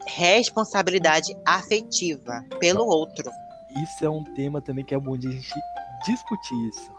[0.07, 3.31] responsabilidade afetiva pelo outro.
[3.83, 5.53] Isso é um tema também que é bom de a gente
[6.07, 6.93] discutir isso.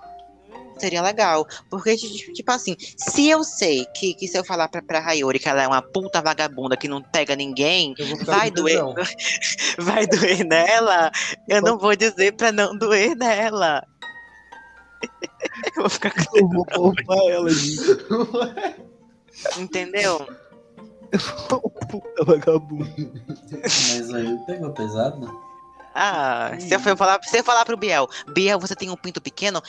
[0.78, 1.48] Seria legal.
[1.70, 5.40] Porque, ti- tipo assim, se eu sei que, que se eu falar pra, pra Hayori
[5.40, 7.94] que ela é uma puta vagabunda que não pega ninguém,
[8.26, 8.84] vai doer,
[9.80, 11.12] vai doer nela,
[11.48, 13.82] eu não vou dizer pra não doer nela.
[15.76, 16.38] Eu vou ficar com...
[16.38, 17.80] Eu vou poupar ela, gente.
[19.58, 20.28] Entendeu?
[21.90, 22.88] Puta vagabundo.
[23.62, 25.30] Mas aí pegou pesado.
[25.94, 29.22] Ah, se eu for falar, se eu falar pro Biel, Biel, você tem um pinto
[29.22, 29.62] pequeno,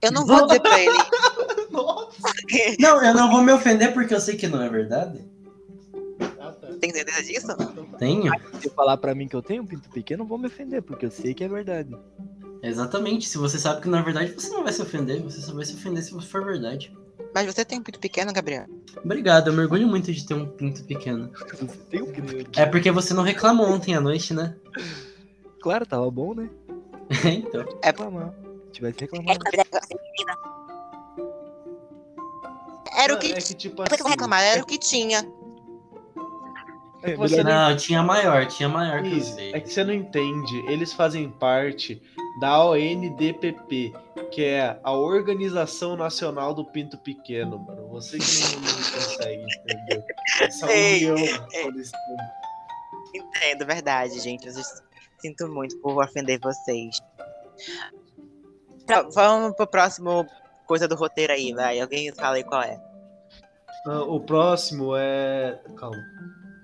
[0.00, 0.98] eu não vou dizer pra ele.
[1.70, 2.32] Nossa.
[2.78, 5.24] Não, eu não vou me ofender porque eu sei que não é verdade.
[6.38, 6.52] Ah.
[6.80, 7.48] Tem certeza disso?
[7.98, 8.32] Tenho.
[8.60, 11.06] Se falar pra mim que eu tenho um pinto pequeno, eu vou me ofender, porque
[11.06, 11.96] eu sei que é verdade.
[12.62, 13.28] Exatamente.
[13.28, 15.20] Se você sabe que não é verdade, você não vai se ofender.
[15.22, 16.96] Você só vai se ofender se for verdade.
[17.34, 18.66] Mas você tem um pinto pequeno, Gabriel?
[19.02, 21.30] Obrigado, eu me orgulho muito de ter um pinto pequeno.
[21.32, 22.46] Você tem um pneu.
[22.56, 24.54] É porque você não reclamou ontem à noite, né?
[25.60, 26.50] Claro, tava bom, né?
[27.24, 27.64] então.
[27.82, 28.34] Reclamar.
[28.66, 29.40] Se tivesse reclamado.
[32.94, 33.32] Era o que.
[33.32, 34.42] É que, tipo assim, reclamar?
[34.42, 35.26] Era o que tinha.
[37.02, 39.72] É que É, você melhor não Não, tinha maior, tinha maior que Isso, é que
[39.72, 40.56] você não entende.
[40.68, 42.00] Eles fazem parte
[42.40, 43.92] da ONDPP,
[44.30, 47.88] que é a Organização Nacional do Pinto Pequeno, mano.
[47.88, 50.04] Você que não, não consegue entender.
[50.40, 51.68] Essa Sei, união é.
[53.14, 54.46] Entendo, verdade, gente.
[54.46, 54.54] Eu
[55.20, 56.98] sinto muito por ofender vocês.
[58.86, 60.26] Pra- vamos pro próximo
[60.66, 61.80] coisa do roteiro aí, vai.
[61.80, 62.80] Alguém fala aí qual é.
[63.86, 65.60] Ah, o próximo é.
[65.76, 65.98] Calma.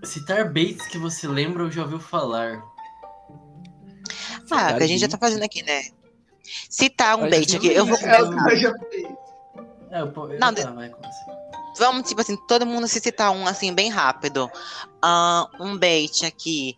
[0.05, 2.63] Citar baits que você lembra ou já ouviu falar.
[4.51, 5.83] Ah, que a gente já tá fazendo aqui, né?
[6.71, 7.69] Citar um Mas bait assim, aqui.
[7.69, 8.53] Eu vou é, começar.
[9.91, 11.39] É, eu, po- eu, Não, tá, vai com você.
[11.79, 14.51] Vamos, tipo assim, todo mundo se citar um assim, bem rápido.
[15.03, 16.75] Ah, um bait aqui.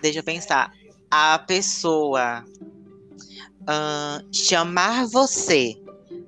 [0.00, 0.70] Deixa eu pensar.
[1.10, 2.44] A pessoa
[3.66, 5.74] ah, chamar você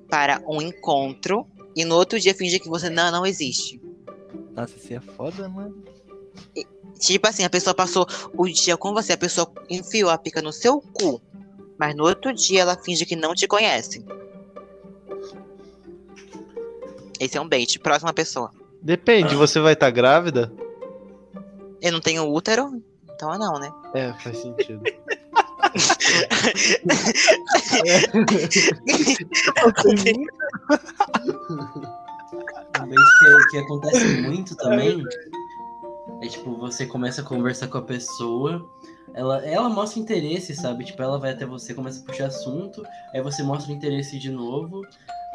[0.09, 3.81] para um encontro e no outro dia fingir que você não, não existe.
[4.55, 5.83] Nossa, isso é foda, mano.
[6.99, 10.53] Tipo assim, a pessoa passou o dia com você, a pessoa enfiou a pica no
[10.53, 11.21] seu cu,
[11.77, 14.05] mas no outro dia ela finge que não te conhece.
[17.19, 17.79] Esse é um bait.
[17.79, 18.51] Próxima pessoa.
[18.81, 20.51] Depende, você vai estar grávida?
[21.81, 22.81] Eu não tenho útero,
[23.13, 23.71] então não, né?
[23.93, 24.81] É, faz sentido.
[32.81, 35.03] Um bait que, que acontece muito também
[36.23, 38.65] é tipo, você começa a conversar com a pessoa,
[39.13, 40.85] ela, ela mostra interesse, sabe?
[40.85, 42.81] Tipo, ela vai até você, começa a puxar assunto,
[43.13, 44.81] aí você mostra o interesse de novo.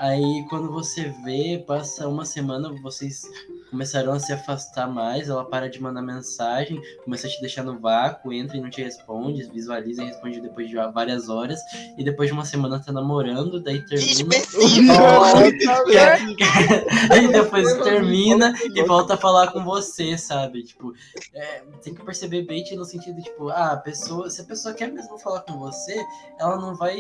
[0.01, 3.23] Aí quando você vê, passa uma semana, vocês
[3.71, 7.79] começaram a se afastar mais, ela para de mandar mensagem, começa a te deixar no
[7.79, 11.61] vácuo, entra e não te responde, visualiza e responde depois de várias horas,
[11.97, 14.29] e depois de uma semana tá namorando, daí termina.
[17.11, 20.63] Aí depois termina e volta a falar com você, sabe?
[20.63, 20.93] Tipo,
[21.35, 24.91] é, tem que perceber bait no sentido, tipo, ah, a pessoa, se a pessoa quer
[24.91, 25.97] mesmo falar com você,
[26.39, 26.99] ela não vai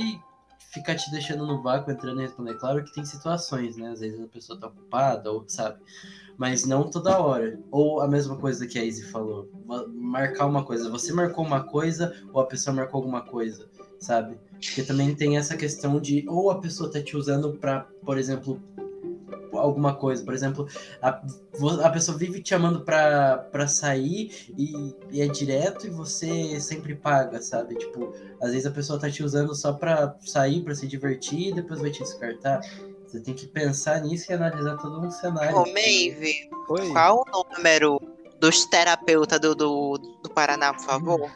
[0.71, 2.59] ficar te deixando no vácuo, entrando e respondendo.
[2.59, 3.91] Claro que tem situações, né?
[3.91, 5.77] Às vezes a pessoa tá ocupada, ou sabe?
[6.37, 7.59] Mas não toda hora.
[7.71, 9.49] Ou a mesma coisa que a Izzy falou.
[9.89, 10.89] Marcar uma coisa.
[10.91, 14.39] Você marcou uma coisa, ou a pessoa marcou alguma coisa, sabe?
[14.65, 18.61] Porque também tem essa questão de ou a pessoa tá te usando pra, por exemplo,
[19.59, 20.25] alguma coisa.
[20.25, 20.67] Por exemplo,
[21.03, 21.21] a,
[21.85, 26.95] a pessoa vive te chamando pra, pra sair e, e é direto e você sempre
[26.95, 27.75] paga, sabe?
[27.77, 31.55] Tipo, às vezes a pessoa tá te usando só pra sair, pra se divertir e
[31.55, 32.61] depois vai te descartar.
[33.07, 35.57] Você tem que pensar nisso e analisar todo um cenário.
[35.57, 36.35] Ô, Maeve,
[36.67, 37.99] qual o número
[38.39, 41.31] dos terapeutas do, do, do Paraná, por favor?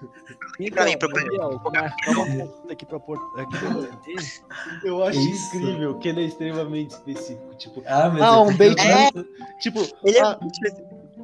[0.71, 0.97] pra mim,
[1.39, 1.61] uma
[2.15, 3.25] consulta aqui pra Porto.
[3.41, 3.57] Aqui.
[4.85, 5.57] Eu acho Isso.
[5.57, 7.55] incrível que ele é extremamente específico.
[7.57, 8.77] Tipo, Ah, mas Ah, eu um bait.
[9.13, 9.29] tanto-
[9.61, 10.39] tipo Ele é ah,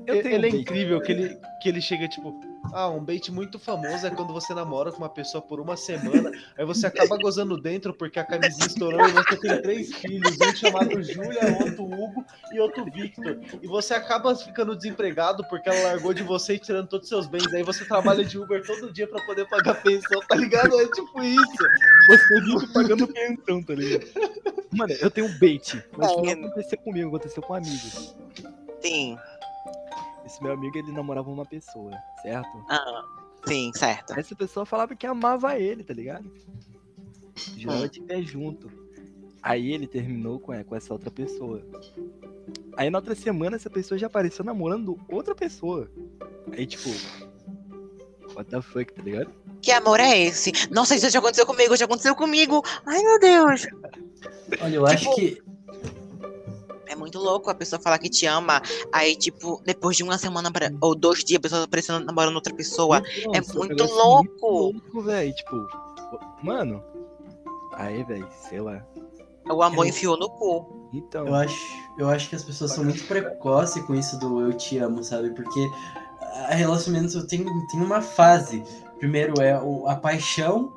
[0.06, 2.34] Eu ele, tenho ele é um incrível que ele, que ele chega, tipo,
[2.72, 6.30] ah, um bait muito famoso é quando você namora com uma pessoa por uma semana,
[6.56, 10.56] aí você acaba gozando dentro porque a camisinha estourou e você tem três filhos, um
[10.56, 13.38] chamado Júlia, outro Hugo e outro Victor.
[13.62, 17.26] E você acaba ficando desempregado porque ela largou de você e tirando todos os seus
[17.26, 17.52] bens.
[17.52, 20.78] Aí você trabalha de Uber todo dia pra poder pagar pensão, tá ligado?
[20.80, 21.64] É tipo isso.
[22.08, 24.06] Você vive pagando pensão, tá ligado?
[24.72, 25.82] Mano, eu tenho um bait.
[25.96, 26.34] Mas É.
[26.36, 28.16] não aconteceu comigo, aconteceu com um amigo.
[28.80, 29.18] Sim.
[30.28, 32.62] Esse meu amigo, ele namorava uma pessoa, certo?
[32.68, 33.02] Ah,
[33.46, 34.12] sim, certo.
[34.12, 36.30] Essa pessoa falava que amava ele, tá ligado?
[37.56, 38.70] Jurava de pé junto.
[39.42, 41.62] Aí ele terminou com, com essa outra pessoa.
[42.76, 45.90] Aí na outra semana essa pessoa já apareceu namorando outra pessoa.
[46.52, 46.90] Aí tipo.
[48.34, 49.32] What the fuck, tá ligado?
[49.62, 50.52] Que amor é esse?
[50.70, 52.62] Nossa, isso já aconteceu comigo, já aconteceu comigo.
[52.84, 53.66] Ai, meu Deus.
[54.60, 55.42] Olha, eu acho Tipo, que.
[56.98, 58.60] É muito louco a pessoa falar que te ama.
[58.92, 62.34] Aí, tipo, depois de uma semana pra- ou dois dias, a pessoa tá aparecendo namorando
[62.34, 63.00] outra pessoa.
[63.16, 64.46] Então, é um muito louco.
[64.72, 65.32] louco, velho.
[65.34, 65.66] Tipo,
[66.42, 66.82] mano.
[67.74, 68.84] Aí, velho, sei lá.
[69.48, 70.88] O amor Eu- enfiou no cu.
[70.92, 71.26] Então.
[71.26, 71.56] Eu acho,
[71.98, 75.30] eu acho que as pessoas são muito precoces com isso do eu te amo, sabe?
[75.30, 75.60] Porque
[76.50, 78.62] a relacionamento tem, tem uma fase.
[78.98, 80.72] Primeiro é o- a paixão,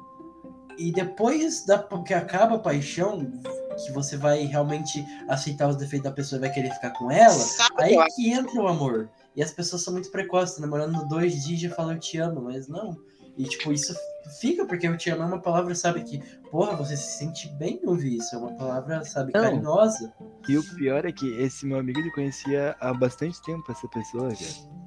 [0.77, 3.31] e depois da, que acaba a paixão,
[3.75, 7.31] que você vai realmente aceitar os defeitos da pessoa e vai querer ficar com ela,
[7.33, 8.15] Sabe aí acho?
[8.15, 9.09] que entra o amor.
[9.35, 12.17] E as pessoas são muito precoces, tá namorando dois dias e já falam eu te
[12.17, 12.97] amo, mas não.
[13.37, 13.95] E, tipo, isso
[14.39, 16.19] fica, porque eu te amo é uma palavra, sabe, que,
[16.51, 18.35] porra, você se sente bem em ouvir isso.
[18.35, 19.41] É uma palavra, sabe, Não.
[19.41, 20.13] carinhosa.
[20.49, 24.29] E o pior é que esse meu amigo ele conhecia há bastante tempo essa pessoa,
[24.29, 24.81] cara.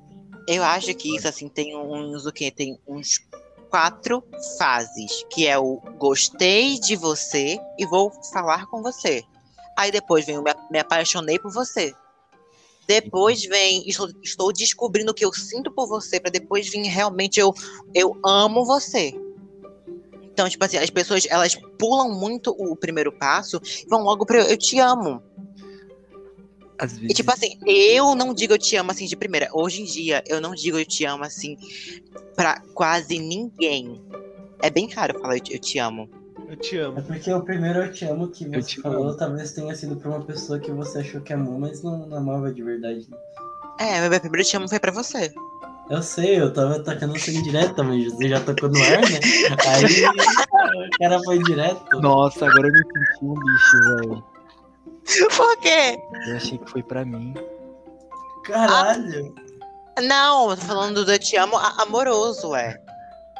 [0.46, 2.50] Eu acho que isso, assim, tem uns, o quê?
[2.50, 3.18] Tem uns
[3.74, 4.22] quatro
[4.56, 9.24] fases, que é o gostei de você e vou falar com você.
[9.76, 11.92] Aí depois vem o me, apaixonei por você.
[12.86, 17.40] Depois vem estou, estou descobrindo o que eu sinto por você, pra depois vir realmente
[17.40, 17.52] eu,
[17.92, 19.12] eu amo você.
[20.22, 24.42] Então, tipo assim, as pessoas, elas pulam muito o primeiro passo e vão logo eu,
[24.42, 25.20] eu te amo.
[26.78, 27.10] Às vezes.
[27.10, 29.48] E tipo assim, eu não digo eu te amo assim de primeira.
[29.52, 31.56] Hoje em dia, eu não digo eu te amo assim
[32.34, 34.00] pra quase ninguém.
[34.60, 36.08] É bem raro falar eu te, eu te amo.
[36.48, 37.02] Eu te É amo.
[37.02, 39.16] porque o primeiro eu te amo que Eu você falou, amo.
[39.16, 42.52] talvez tenha sido pra uma pessoa que você achou que amou, mas não, não amava
[42.52, 43.06] de verdade.
[43.78, 45.32] É, meu primeiro te amo foi pra você.
[45.90, 49.20] Eu sei, eu tava atacando sem direta, mas você já tocou no ar, né?
[49.68, 49.84] Aí
[50.86, 52.00] o cara foi direto.
[52.00, 54.24] Nossa, agora eu me senti um bicho, velho.
[55.36, 55.98] Por quê?
[56.26, 57.34] Eu achei que foi pra mim.
[58.44, 59.34] Caralho!
[60.02, 62.80] Não, eu tô falando do eu te amo amoroso, é.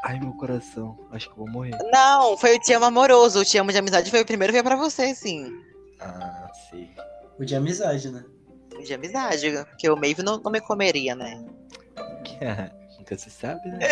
[0.05, 0.98] Ai, meu coração.
[1.11, 1.77] Acho que eu vou morrer.
[1.90, 3.40] Não, foi o te amo amoroso.
[3.40, 5.50] O te amo de amizade foi o primeiro, veio pra você, sim.
[6.00, 6.90] Ah, sei.
[7.38, 8.24] O de amizade, né?
[8.85, 11.42] De amizade, porque o Maeve não, não me comeria, né?
[12.98, 13.79] Nunca se sabe, né?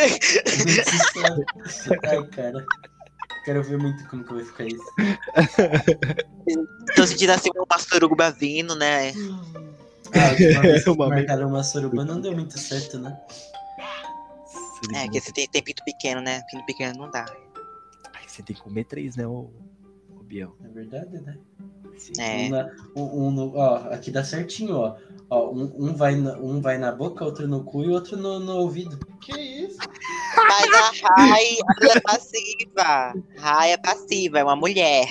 [2.08, 2.64] Ai, cara.
[3.44, 4.84] Quero ver muito como que vai ficar isso.
[6.94, 9.12] Tô sentindo assim uma suruba vindo, né?
[10.14, 13.18] Ah, a última vez que Uma marcaram uma suruba não deu muito certo, né?
[14.94, 16.42] É, que você tem, tem pinto pequeno, né?
[16.50, 17.24] Pinto pequeno não dá.
[18.14, 19.50] Ai, você tem que comer três, né, ô,
[20.18, 20.56] ô Biel?
[20.64, 21.38] É verdade, né?
[21.96, 22.12] Sim.
[22.20, 22.36] É.
[22.46, 24.96] Um, na- um- um no- ó, aqui dá certinho, ó.
[25.30, 28.38] Ó, um, um vai na, um vai na boca, outro no cu e outro no,
[28.38, 28.98] no ouvido.
[29.20, 29.78] Que isso?
[30.36, 31.44] Mas a Rai,
[31.90, 33.14] é passiva.
[33.38, 35.06] Rai é passiva, é uma mulher.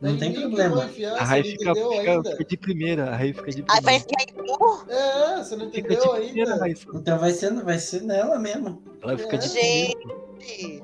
[0.00, 0.84] Não tem problema.
[0.84, 3.10] enfiar, A Rai fica, entendeu fica, fica de primeira.
[3.10, 4.04] A Rai fica de Aí vai primeira.
[4.04, 4.90] enfiar em tu.
[4.90, 6.60] É, você não entendeu de primeira, ainda.
[6.64, 6.86] Raíssa.
[6.94, 8.82] Então vai ser, vai ser nela mesmo.
[9.02, 10.82] Ela fica de Gente.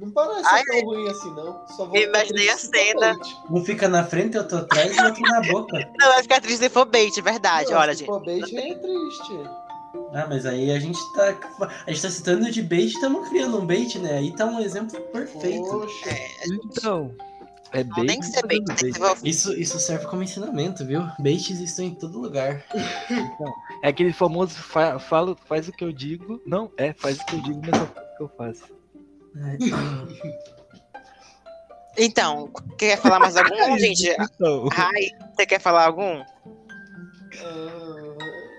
[0.00, 1.66] Não parece Ai, tão ruim assim, não.
[1.68, 3.14] Só vou eu imaginei a cena.
[3.14, 3.36] bait.
[3.50, 5.76] Um fica na frente, outro atrás e outro na boca.
[5.98, 7.70] Não, vai ficar triste se for bait, verdade.
[7.70, 8.06] Não, Olha, se gente.
[8.08, 9.50] for bait é triste.
[10.14, 11.34] Ah, mas aí a gente tá.
[11.86, 14.18] A gente tá citando de bait e estamos criando um bait, né?
[14.18, 15.64] Aí tá um exemplo perfeito.
[15.68, 16.10] Poxa.
[16.46, 17.14] Então,
[17.72, 18.04] é Não, bem.
[18.04, 21.02] nem ser bait, tem que ser Isso, isso serve como ensinamento, viu?
[21.18, 22.64] Baits estão em todo lugar.
[23.82, 26.40] É aquele famoso fa falo, faz o que eu digo.
[26.46, 28.77] Não, é, faz o que eu digo, mas não faz o que eu faço.
[31.96, 34.08] Então, quer falar mais algum, gente?
[34.08, 36.22] Então, Rai, você quer falar algum?
[37.40, 38.16] Ah,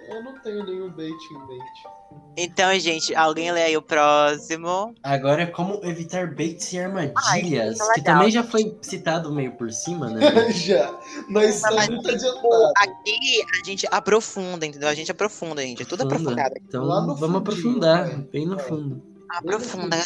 [0.09, 1.99] eu não tenho nenhum bait em mente.
[2.37, 4.93] Então, gente, alguém lê aí o próximo.
[5.03, 9.71] Agora, como evitar baits e armadilhas, Ai, é que também já foi citado meio por
[9.71, 10.19] cima, né?
[10.51, 10.97] Já,
[11.29, 12.71] mas tá muito adiantado.
[12.77, 14.87] aqui a gente aprofunda, entendeu?
[14.89, 15.81] A gente aprofunda, gente.
[15.83, 16.31] É tudo Aprofunda.
[16.31, 16.65] aprofundado.
[16.67, 18.25] Então vamos fundinho, aprofundar, né?
[18.31, 18.59] bem no É.
[18.59, 19.08] fundo.
[19.29, 19.97] Aprofunda.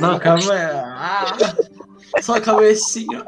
[0.00, 0.54] Não, calma.
[0.54, 1.36] Ah,
[2.22, 3.26] só a cabecinha.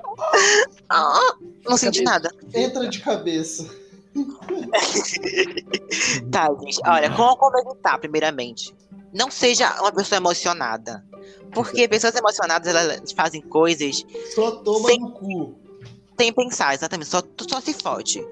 [0.89, 1.35] Ah,
[1.69, 2.31] não senti nada.
[2.55, 3.69] Entra de cabeça.
[6.31, 6.81] Tá, gente.
[6.87, 8.75] Olha, como, como evitar, primeiramente?
[9.13, 11.05] Não seja uma pessoa emocionada.
[11.53, 15.55] Porque pessoas emocionadas, elas fazem coisas Só toma Sem- no cu.
[16.19, 17.09] sem pensar, exatamente.
[17.11, 18.25] Só, só se fode.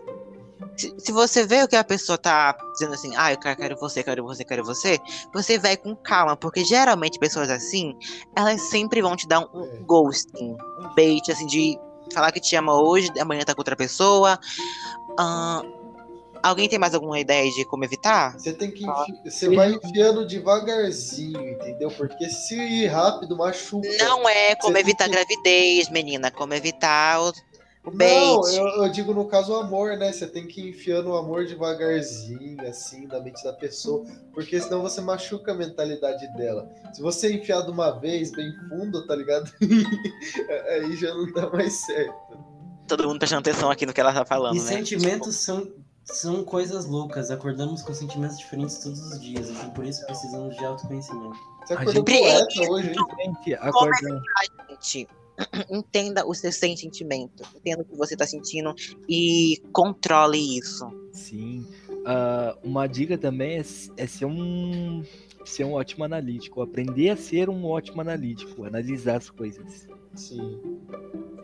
[0.76, 3.76] Se, se você vê o que a pessoa tá dizendo assim, ah, eu quero, quero
[3.76, 4.98] você, quero você, quero você,
[5.32, 7.96] você vai com calma, porque geralmente pessoas assim,
[8.36, 9.58] elas sempre vão te dar um, É.
[9.58, 11.78] um ghosting, um bait, assim, de
[12.12, 14.38] falar que te ama hoje, amanhã tá com outra pessoa.
[15.18, 15.62] Ahn,
[16.42, 18.32] alguém tem mais alguma ideia de como evitar?
[18.38, 19.12] Você tem que enfi...
[19.24, 21.90] Você vai enfiando devagarzinho, entendeu?
[21.90, 23.88] Porque se ir rápido, machuca.
[23.98, 27.20] Não é como Você evitar tem gravidez, menina, como evitar
[27.92, 30.12] Não, eu, eu digo no caso o amor, né?
[30.12, 34.82] Você tem que ir enfiando o amor devagarzinho, assim, na mente da pessoa, porque senão
[34.82, 36.68] você machuca a mentalidade dela.
[36.92, 39.50] Se você enfiar de uma vez bem fundo, tá ligado?
[40.70, 42.38] Aí já não dá mais certo.
[42.86, 44.64] Todo mundo prestando atenção aqui no que ela tá falando, E né?
[44.66, 45.66] sentimentos são,
[46.04, 47.30] são coisas loucas.
[47.30, 49.48] Acordamos com sentimentos diferentes todos os dias.
[49.48, 51.36] Então por isso precisamos de autoconhecimento.
[51.66, 52.96] Você A acordou gente- poeta hoje, hein?
[53.24, 54.20] gente, acorda.
[55.70, 58.74] entenda o seu sentimento, entenda o que você tá sentindo
[59.08, 60.86] e controle isso.
[61.12, 61.66] Sim.
[62.04, 63.64] Ah, uma dica também é,
[63.96, 65.02] é ser um
[65.44, 69.88] ser um ótimo analítico, aprender a ser um ótimo analítico, analisar as coisas.
[70.18, 70.60] Sim.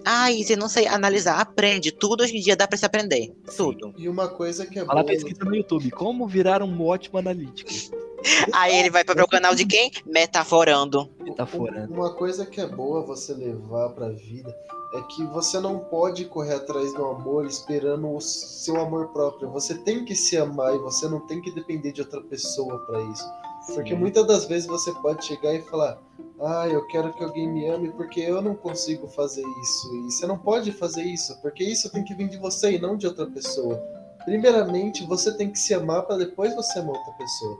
[0.04, 1.90] Ah, e você não sei analisar, aprende.
[1.90, 3.32] Tudo hoje em dia dá pra se aprender.
[3.56, 3.94] Tudo.
[3.96, 5.12] E uma coisa que é Fala boa.
[5.12, 7.70] pesquisa no YouTube, como virar um ótimo analítico.
[8.52, 9.90] Aí ele vai para o canal de quem?
[10.04, 11.08] Metaforando.
[11.20, 11.92] Metaforando.
[11.92, 14.54] Uma coisa que é boa você levar pra vida
[14.94, 19.50] é que você não pode correr atrás do amor esperando o seu amor próprio.
[19.50, 23.00] Você tem que se amar e você não tem que depender de outra pessoa pra
[23.02, 23.24] isso.
[23.72, 23.96] Porque Sim.
[23.98, 25.98] muitas das vezes você pode chegar e falar:
[26.40, 29.96] Ah, eu quero que alguém me ame porque eu não consigo fazer isso.
[29.96, 32.96] E você não pode fazer isso, porque isso tem que vir de você e não
[32.96, 33.76] de outra pessoa.
[34.24, 37.58] Primeiramente, você tem que se amar para depois você amar outra pessoa.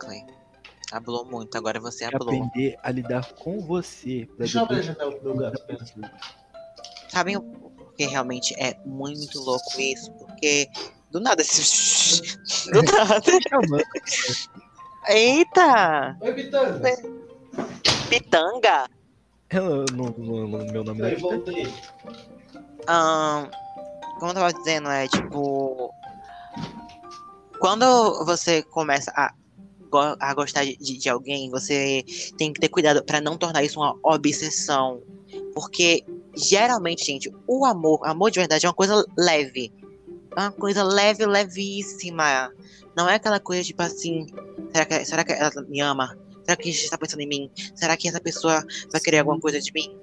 [0.00, 0.24] Clay.
[0.92, 2.28] Hablou muito, agora você É hablou.
[2.34, 4.24] aprender a lidar com você.
[4.26, 5.62] pra Deixa eu abrir a janela do meu gato.
[7.08, 7.42] Sabem o
[7.96, 10.10] que realmente é muito louco isso?
[10.12, 10.68] Porque
[11.10, 12.22] do nada esse.
[12.72, 13.84] Do nada.
[15.08, 16.16] Eita!
[16.20, 16.80] Oi, Vitanga.
[18.10, 18.86] Pitanga!
[19.50, 21.66] Eu não- não- não- meu nome não Aí, é voltei.
[24.18, 25.90] Como eu tava dizendo, é tipo.
[27.58, 29.32] Quando você começa a,
[29.90, 32.04] go- a gostar de, de- de alguém, você
[32.36, 35.00] tem que ter cuidado pra não tornar isso uma obsessão.
[35.54, 36.04] Porque
[36.36, 39.72] geralmente, gente, o amor, amor de verdade é uma coisa leve.
[40.38, 42.52] É uma coisa leve, levíssima.
[42.96, 44.26] Não é aquela coisa tipo assim.
[44.72, 46.16] Será que, será que ela me ama?
[46.44, 47.50] Será que está pensando em mim?
[47.74, 49.94] Será que essa pessoa vai querer alguma coisa de mim?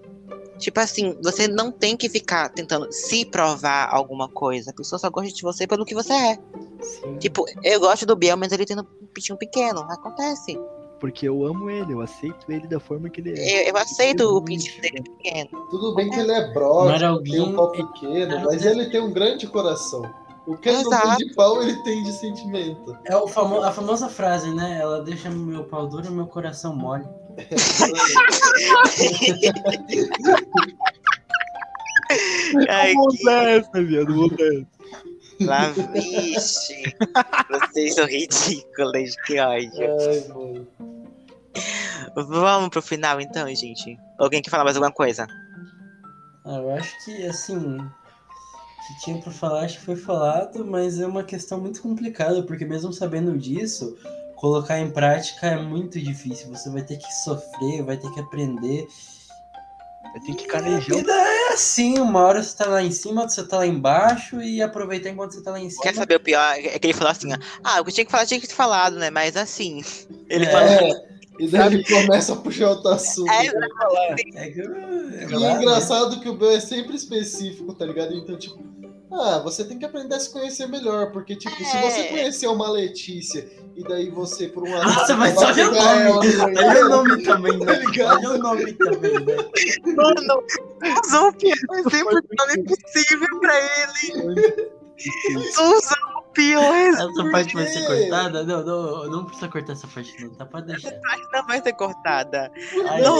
[0.58, 4.72] Tipo assim, você não tem que ficar tentando se provar alguma coisa.
[4.72, 6.40] A pessoa só gosta de você pelo que você é.
[6.82, 9.82] Sim, Tipo, eu gosto do Biel, mas ele tem um pitinho pequeno.
[9.90, 10.58] Acontece.
[11.00, 13.64] porque eu amo ele, eu aceito ele da forma que ele é.
[13.64, 15.50] Eu, eu aceito o pitinho dele pequeno.
[15.70, 19.46] Tudo bem que ele é brother, tem um pau pequeno, mas ele tem um grande
[19.48, 20.04] coração.
[20.48, 21.18] O que Exato.
[21.18, 22.96] de pau, ele tem de sentimento.
[23.06, 24.78] É o famo- a famosa frase, né?
[24.80, 27.06] Ela deixa meu pau duro e meu coração mole.
[32.70, 34.68] Ai, Vou que essa, viado, essa.
[35.42, 36.84] lá, vixe.
[37.50, 39.72] Vocês são ridículos, que ódio.
[40.00, 40.68] Ai.
[42.16, 43.98] Vamos pro final então, gente.
[44.20, 45.28] Alguém quer falar mais alguma coisa?
[46.46, 47.78] Ah, eu acho que, assim,
[48.88, 52.66] que tinha pra falar, acho que foi falado, mas é uma questão muito complicada, porque
[52.66, 53.98] mesmo sabendo disso,
[54.36, 56.50] colocar em prática é muito difícil.
[56.50, 58.88] Você vai ter que sofrer, vai ter que aprender.
[60.16, 63.22] Eu tenho que A canejar vida é assim, uma hora você tá lá em cima,
[63.22, 65.84] outra você tá lá embaixo, e aproveitar enquanto você tá lá em cima.
[65.84, 66.56] Quer saber o pior?
[66.58, 68.54] É que ele falou assim, ó, ah, o que tinha que falar tinha que ter
[68.54, 69.10] falado, né?
[69.10, 69.84] Mas assim,
[70.30, 70.52] ele É.
[70.52, 70.70] falou.
[70.70, 71.06] É,
[71.38, 73.30] e daí ele começa a puxar outro assunto.
[73.30, 75.62] É, É é claro, é né?
[75.62, 78.14] engraçado que o Bel é sempre específico, tá ligado?
[78.14, 78.64] Então, tipo,
[79.12, 81.82] ah, você tem que aprender a se conhecer melhor, porque, tipo, se É.
[81.82, 85.74] você conhecer uma Letícia e daí você, por um Nossa, acaso, mas vai olha o
[85.74, 86.34] nome!
[86.36, 87.80] no Olha o nome também, Tá né?
[87.80, 88.18] ligado?
[88.18, 89.36] Olha o nome também, né?
[89.96, 90.44] Mano,
[91.06, 94.72] usou o pior é sempre o nome possível pra ele.
[96.18, 98.44] O pior Essa parte vai ser cortada?
[98.44, 100.46] Não, não, não precisa cortar essa parte não, tá?
[100.46, 100.92] Pode deixar.
[101.34, 102.52] não vai ser cortada.
[102.90, 103.20] Ai, Não,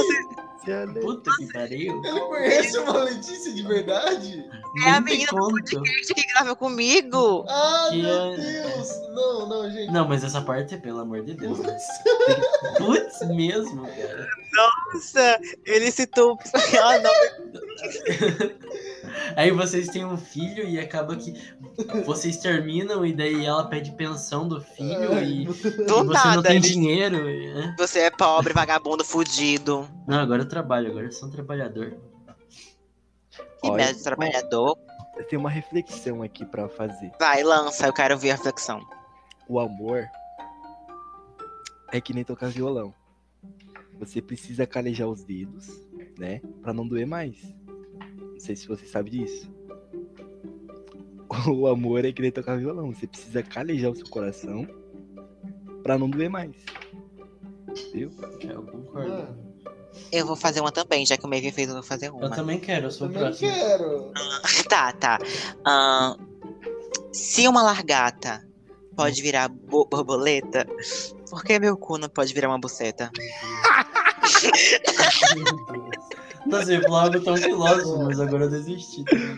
[0.68, 0.88] essa.
[1.02, 2.02] puta que pariu.
[2.04, 4.44] Ele conhece uma Letícia de verdade?
[4.86, 5.86] É a menina tem conto.
[5.86, 7.46] Gente que grava comigo.
[7.48, 8.90] Ah, Que meu é- Deus!
[9.14, 9.92] Não, não, gente.
[9.92, 11.78] Não, mas essa parte, pelo amor de Deus, né?
[12.78, 14.28] Putz, mesmo, cara.
[14.94, 16.38] Nossa, ele citou.
[16.82, 17.12] Ah, não.
[19.36, 21.34] Aí vocês têm um filho e acaba que
[22.06, 26.44] vocês terminam e daí ela pede pensão do filho e, e Do você não nada.
[26.44, 27.24] tem ele- dinheiro.
[27.26, 27.76] né?
[27.78, 29.88] Você é pobre, vagabundo, fudido.
[30.08, 31.98] Não, agora eu trabalho, agora eu sou um trabalhador.
[33.62, 34.78] Que Olha, merda trabalhador.
[35.18, 37.12] Eu tenho uma reflexão aqui pra fazer.
[37.20, 38.86] Vai, lança, eu quero ver a reflexão.
[39.48, 40.06] O amor
[41.92, 42.94] é que nem tocar violão.
[44.00, 45.68] Você precisa calejar os dedos,
[46.20, 46.42] né?
[46.62, 47.38] Pra não doer mais.
[48.36, 49.50] Não sei se você sabe disso.
[51.48, 52.94] O amor é que nem tocar violão.
[52.94, 54.66] Você precisa calejar o seu coração
[55.84, 56.52] pra não doer mais.
[57.94, 58.12] Viu?
[58.42, 59.10] Eu concordo.
[59.12, 59.56] Mano,
[60.12, 62.30] Eu vou fazer uma também, já que o Mevi fez, eu vou fazer Eu uma.
[62.30, 63.52] também quero, eu sou o também próximo.
[63.52, 64.12] quero.
[64.70, 65.18] Tá, tá.
[65.66, 66.16] Ahn,
[67.12, 68.48] se uma largata
[68.96, 70.66] pode virar bo- borboleta,
[71.30, 73.12] por que meu cu não pode virar uma buceta?
[75.36, 79.04] Nossa, eu ia falar algo tão filósofo, mas agora eu desisti.
[79.04, 79.38] também.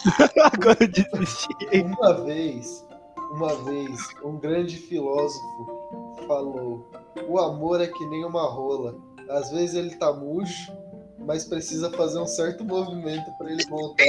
[0.52, 1.48] Agora eu desisti.
[1.82, 2.86] Uma vez,
[3.32, 6.90] uma vez, um grande filósofo falou:
[7.28, 8.94] o amor é que nem uma rola.
[9.28, 10.72] Às vezes ele tá murcho,
[11.18, 14.04] mas precisa fazer um certo movimento para ele voltar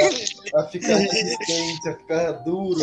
[0.56, 2.80] a ficar resistente, a ficar duro,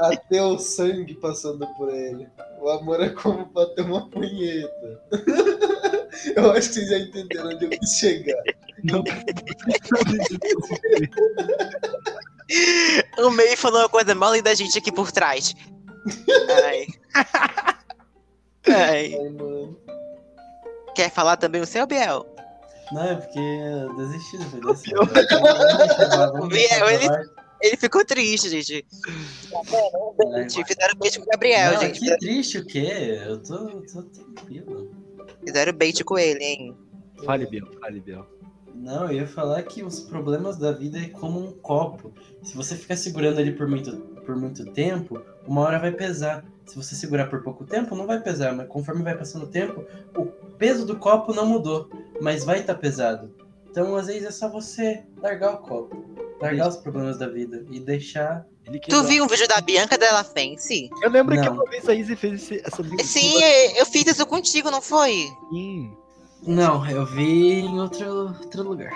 [0.00, 2.28] a ter o sangue passando por ele.
[2.60, 5.02] O amor é como bater uma punheta.
[6.40, 8.42] Eu acho que vocês já entenderam onde eu quis chegar.
[8.84, 9.02] Não
[13.18, 15.54] O Mevi falou uma coisa mal linda da gente aqui por trás.
[16.64, 16.86] Ai.
[18.66, 19.78] Ai, Ai, mano.
[20.94, 22.26] Quer falar também o seu, Biel?
[22.92, 26.32] Não, é porque eu desisti depois dessa.
[26.34, 27.30] O Biel, ele-
[27.62, 28.86] Ele ficou triste, gente.
[30.34, 32.00] Gente, Fizeram bait com o Gabriel, Não, gente.
[32.00, 33.20] que triste o quê?
[33.26, 34.90] Eu tô, tô tranquilo.
[35.44, 36.76] Fizeram bait com ele, hein?
[37.24, 38.26] Fale, Biel, fale, Biel.
[38.74, 42.14] Não, eu ia falar que os problemas da vida é como um copo.
[42.42, 46.44] Se você ficar segurando ele por muito, por muito tempo, uma hora vai pesar.
[46.64, 49.84] Se você segurar por pouco tempo, não vai pesar, mas conforme vai passando o tempo,
[50.16, 50.26] o
[50.56, 53.34] peso do copo não mudou, mas vai estar pesado.
[53.70, 56.09] Então, às vezes, é só você largar o copo,
[56.40, 58.44] largar os problemas da vida e deixar.
[58.66, 60.88] Ele Tu viu um vídeo da Bianca Della Fence?
[61.02, 61.54] Eu lembro que Não.
[61.54, 62.82] uma vez a Izzy fez esse- essa.
[63.04, 63.34] Sim,
[63.76, 65.28] eu fiz isso contigo, não foi?
[65.50, 65.92] Sim.
[66.42, 68.92] Não, eu vi em outro, outro lugar.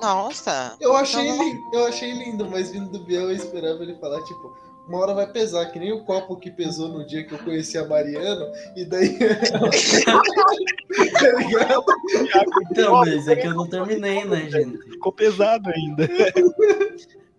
[0.00, 0.76] Nossa.
[0.80, 4.22] Eu achei, Então- lindo, eu achei lindo, mas vindo do Biel eu esperava ele falar,
[4.24, 4.54] tipo,
[4.88, 7.76] uma hora vai pesar, que nem o copo que pesou no dia que eu conheci
[7.78, 9.18] a Mariana, e daí.
[11.20, 11.84] tá ligado?
[12.70, 14.78] Então, mas é que eu não terminei, né, gente?
[14.90, 16.08] Ficou pesado ainda.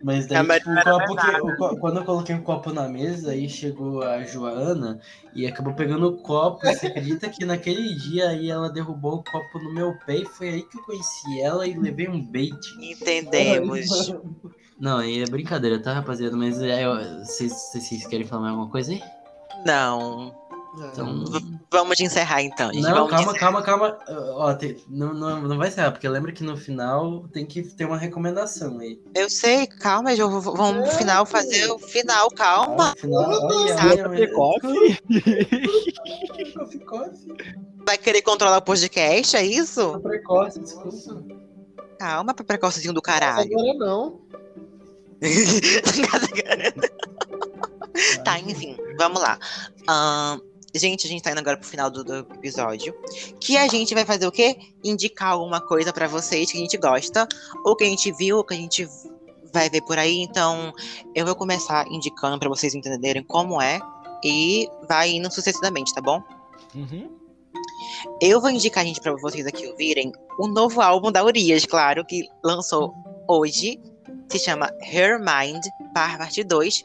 [0.02, 3.32] Mas daí, tipo, o copo que, o co- quando eu coloquei o copo na mesa,
[3.32, 4.98] aí chegou a Joana
[5.36, 6.66] e acabou pegando o copo.
[6.68, 10.50] Você acredita que naquele dia aí ela derrubou o copo no meu pé e foi
[10.50, 12.56] aí que eu conheci ela e levei um bait.
[13.28, 13.90] Entendemos.
[14.80, 16.36] Não, aí é brincadeira, tá, rapaziada?
[16.38, 19.02] Mas é, vocês querem falar mais alguma coisa aí?
[19.66, 20.34] Não.
[20.92, 21.24] Então.
[21.72, 22.84] Vamos encerrar então, gente.
[22.84, 23.40] Não, Vamos calma, encerrar.
[23.40, 23.98] calma, calma.
[24.36, 27.86] Ó, tem- não, não, não vai ser, porque lembra que no final tem que ter
[27.86, 29.02] uma recomendação aí.
[29.16, 32.94] Eu sei, calma, eu vou- vamos no final fazer o final, calma.
[32.98, 33.76] Final, olha,
[34.06, 35.00] olha, olha.
[37.86, 40.00] Vai querer controlar o podcast, é isso?
[40.00, 41.24] Precoce, desculpa.
[41.98, 43.52] Calma, precocezinho do caralho.
[43.52, 44.22] Agora não.
[48.24, 49.38] Tá, enfim, vamos lá.
[49.88, 50.40] Ahn,
[50.74, 52.94] gente, a gente tá indo agora pro final do, do episódio.
[53.40, 54.58] Que a gente vai fazer o quê?
[54.84, 57.28] Indicar alguma coisa pra vocês que a gente gosta,
[57.66, 58.88] ou que a gente viu, ou que a gente
[59.54, 60.20] vai ver por aí.
[60.20, 60.74] Então,
[61.16, 63.80] eu vou começar indicando pra vocês entenderem como é.
[64.24, 66.22] E vai indo sucessivamente, tá bom?
[66.76, 67.10] Uhum.
[68.22, 72.28] Eu vou indicar, gente, pra vocês aqui ouvirem o novo álbum da Urias, claro, que
[72.44, 72.94] lançou
[73.28, 73.80] hoje.
[74.32, 75.64] Se chama Her Mind,
[75.94, 76.84] parte 2.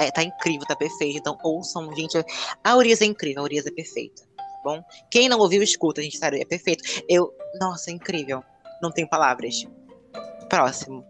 [0.00, 1.18] É, tá incrível, tá perfeito.
[1.18, 2.16] Então ouçam, gente.
[2.64, 4.22] A Urias é incrível, a Urias é perfeita.
[4.36, 4.82] Tá bom?
[5.10, 6.82] Quem não ouviu, escuta, gente, sério, é perfeito.
[7.08, 7.32] Eu.
[7.60, 8.42] Nossa, é incrível.
[8.82, 9.66] Não tenho palavras.
[10.48, 11.04] Próximo.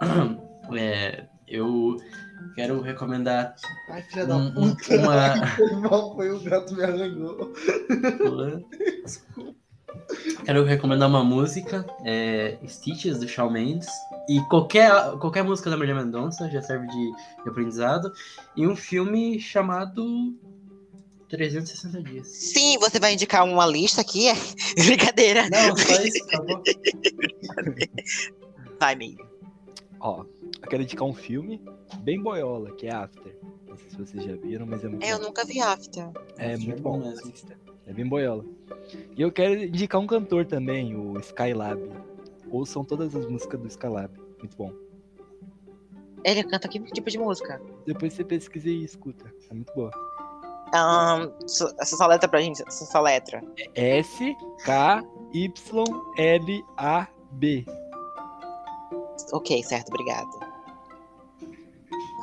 [0.74, 1.96] É, eu
[2.54, 3.54] quero recomendar
[3.90, 4.94] Ai, filha da um- puta.
[4.96, 5.46] uma.
[5.56, 7.52] Foi mal, foi o gato me arranhou.
[10.44, 13.88] Quero recomendar uma música, é, Stitches, do Shawn Mendes.
[14.28, 17.12] E qualquer, qualquer música da Maria Mendonça já serve de,
[17.42, 18.12] de aprendizado.
[18.56, 20.34] E um filme chamado
[21.28, 22.28] 360 Dias.
[22.28, 24.28] Sim, você vai indicar uma lista aqui?
[24.28, 24.34] É
[24.84, 25.48] brincadeira.
[25.50, 26.62] Não, só isso, acabou.
[28.78, 29.24] Vai, amigo.
[30.00, 30.24] Ó,
[30.60, 31.62] eu quero indicar um filme
[32.00, 33.36] bem boiola, que é After.
[33.68, 35.26] Não sei se vocês já viram, mas é muito Eu bom.
[35.26, 36.08] nunca vi After.
[36.36, 37.14] É É muito bom bom.
[37.86, 38.44] É bem boiola.
[39.16, 41.80] E eu quero indicar um cantor também, o Skylab.
[42.50, 44.12] Ouçam todas as músicas do Skylab.
[44.38, 44.72] Muito bom.
[46.24, 47.60] Ele canta que tipo de música?
[47.86, 49.32] Depois você pesquisa e escuta.
[49.50, 49.90] É muito boa.
[51.46, 53.42] So- essa só letra pra gente, essa só letra.
[56.54, 57.66] S-K-Y-L-A-B.
[59.32, 60.28] Ok, certo, obrigado.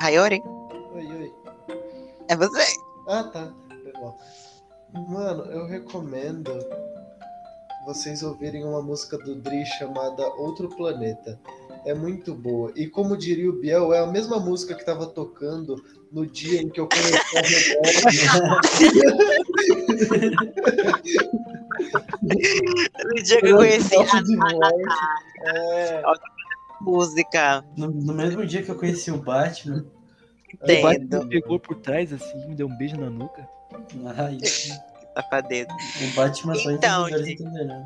[0.00, 0.42] Rayori,
[0.94, 1.34] Oi, oi.
[2.28, 2.62] é você.
[3.06, 3.52] Ah, tá.
[3.82, 4.16] Foi mal.
[4.92, 6.50] Mano, eu recomendo
[7.86, 11.40] vocês ouvirem uma música do Dri chamada Outro Planeta.
[11.84, 12.72] É muito boa.
[12.76, 15.82] E como diria o Biel, é a mesma música que tava tocando
[16.12, 17.42] no dia em que eu conheci a
[23.02, 24.36] No dia que eu conheci a morte.
[25.42, 26.02] É,
[26.80, 29.86] música, No, no mesmo dia que eu conheci o Batman.
[30.60, 31.28] O Batman entendo.
[31.28, 33.48] pegou por trás assim, me deu um beijo na nuca.
[34.16, 34.38] Ai,
[35.14, 35.68] Safadeza.
[35.70, 37.32] o Batman só Então, gente.
[37.42, 37.84] entenderão.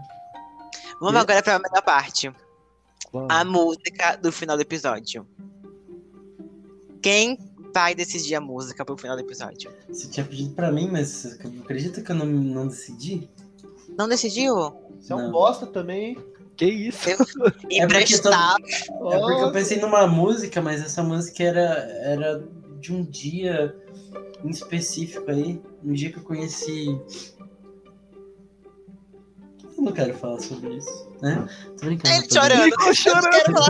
[1.00, 2.30] Vamos agora pra melhor parte.
[3.12, 3.26] Uau.
[3.30, 5.26] A música do final do episódio.
[7.02, 7.38] Quem
[7.74, 9.70] vai decidir a música pro final do episódio?
[9.88, 13.28] Você tinha pedido pra mim, mas acredita que eu não, não decidi?
[13.98, 14.54] Não decidiu?
[15.00, 16.18] Você é um bosta também, hein?
[16.56, 17.08] Que isso?
[17.10, 18.56] É porque Emprestar.
[18.60, 19.52] É porque eu Nossa.
[19.52, 21.60] pensei numa música, mas essa música era,
[22.02, 22.44] era
[22.80, 23.74] de um dia
[24.44, 25.60] em específico aí.
[25.82, 27.00] Um dia que eu conheci.
[29.76, 31.46] Eu não quero falar sobre isso, né?
[31.78, 32.14] Tô brincando.
[32.14, 32.54] Ele tô brincando.
[32.54, 32.64] chorando.
[32.64, 33.24] Ficou chorando.
[33.24, 33.68] Eu quero falar.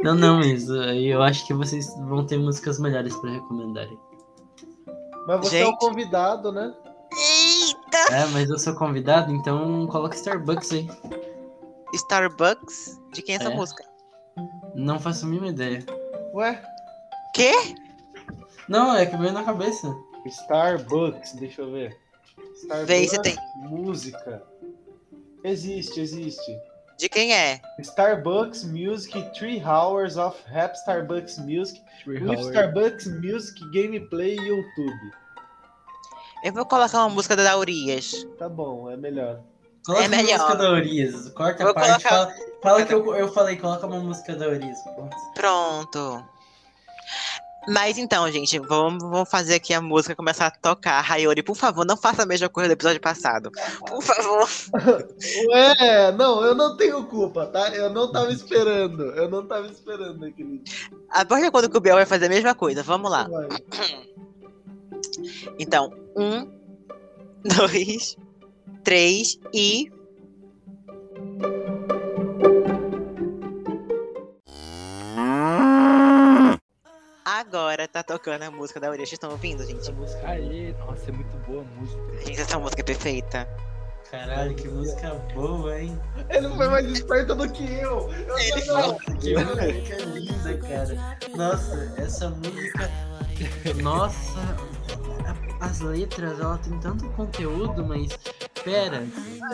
[0.00, 3.98] Não, não, mas aí eu acho que vocês vão ter músicas melhores pra recomendarem.
[5.26, 5.78] Mas você é o Gente.
[5.80, 6.72] convidado, né?
[7.12, 8.14] Eita!
[8.14, 10.88] É, mas eu sou convidado, então coloca Starbucks aí.
[11.94, 13.00] Starbucks?
[13.12, 13.54] De quem é essa É.
[13.54, 13.82] música?
[14.74, 15.84] Não faço a mínima ideia.
[16.34, 16.62] Ué?
[17.34, 17.50] Quê?
[18.68, 19.94] Não, é que veio na cabeça.
[20.26, 21.96] Starbucks, deixa eu ver.
[22.56, 23.36] Starbucks, Vê aí se tem.
[23.56, 24.42] música.
[25.44, 26.58] Existe, existe.
[26.98, 27.60] De quem é?
[27.78, 32.20] Starbucks Music, 3 Hours of Rap Starbucks Music, with.
[32.50, 35.12] Starbucks Music Gameplay YouTube.
[36.44, 38.26] Eu vou colocar uma música da Urias.
[38.38, 39.40] Tá bom, é melhor.
[39.86, 40.38] Coloca É melhor.
[40.40, 41.28] uma música da Urias.
[41.30, 42.04] Corta Vou a parte.
[42.04, 44.78] colocar- Fala, fala que eu, eu falei, coloca uma música da Urias.
[45.34, 46.24] Pronto.
[47.68, 51.00] Mas então, gente, vamos, vamos fazer aqui a música começar a tocar.
[51.00, 53.50] Rayori, por favor, não faça a mesma coisa do episódio passado.
[53.86, 54.48] Por favor.
[55.52, 57.68] Ué, não, eu não tenho culpa, tá?
[57.74, 59.02] Eu não tava esperando.
[59.12, 60.62] Eu não tava esperando aquele.
[61.10, 62.82] A partir de quando que o Biel vai fazer a mesma coisa.
[62.82, 63.28] Vamos lá.
[63.28, 63.48] Vai.
[65.58, 66.50] Então, um,
[67.44, 68.16] dois,
[68.82, 69.90] três e.
[78.08, 79.10] tocando a música da Urias.
[79.10, 79.80] Vocês estão ouvindo, gente?
[79.80, 82.00] Essa música aí, nossa, é muito boa a música.
[82.24, 83.48] Gente, essa música é perfeita.
[84.10, 86.00] Caralho, que música boa, hein?
[86.30, 88.10] Ele foi mais esperto do que eu.
[88.10, 88.64] Eu Ele.
[88.64, 91.18] Nossa, que música linda, cara.
[91.36, 92.90] Nossa, essa música.
[93.82, 94.56] Nossa,
[95.60, 98.18] as letras, ela tem tanto conteúdo, mas.
[98.64, 99.06] Pera,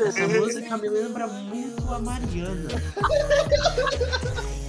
[0.07, 2.69] essa música me lembra muito a Mariana.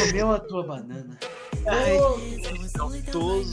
[0.00, 1.18] Comeu a tua banana.
[2.78, 3.50] Gostoso.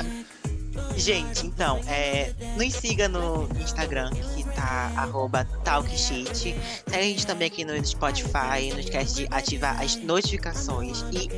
[0.95, 6.33] Gente, então, é, nos siga no Instagram, que tá arroba talkshit.
[6.33, 6.55] Segue
[6.97, 11.03] a gente também aqui no Spotify, não esquece de ativar as notificações.
[11.11, 11.29] E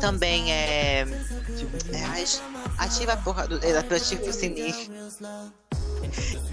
[0.00, 1.00] também é.
[1.92, 2.42] é, as-
[2.78, 3.58] ativa a porra do.
[3.64, 4.74] é, ativa o sininho.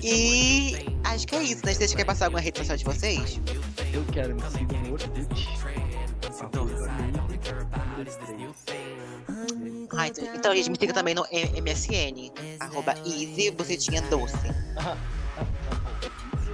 [0.01, 1.73] E acho que é isso, né?
[1.73, 3.39] Vocês querem passar alguma rede social de vocês?
[3.93, 5.49] Eu quero me seguir no Orkut.
[6.39, 6.70] Arroba
[9.93, 14.35] Ah, então, então, gente, me siga também no MSN, arroba easy, bucetinha doce.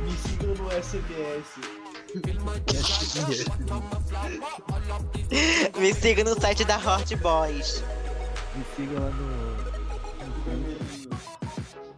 [0.03, 1.59] Me sigam no SMS.
[5.77, 7.83] Me siga no site da Hot Boys,
[8.55, 9.57] Me siga lá no.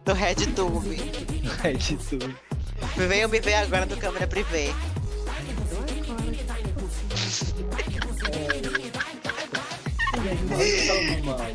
[0.04, 1.00] do RedTube.
[1.44, 2.36] no RedTube.
[2.96, 4.74] Venham me ver agora no câmera privê.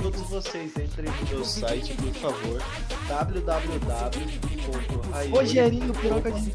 [0.01, 2.61] Todos vocês entrem no meu site, por favor.
[3.07, 6.51] www.raiolacoladedireito.com.br Rogerinho, piroca de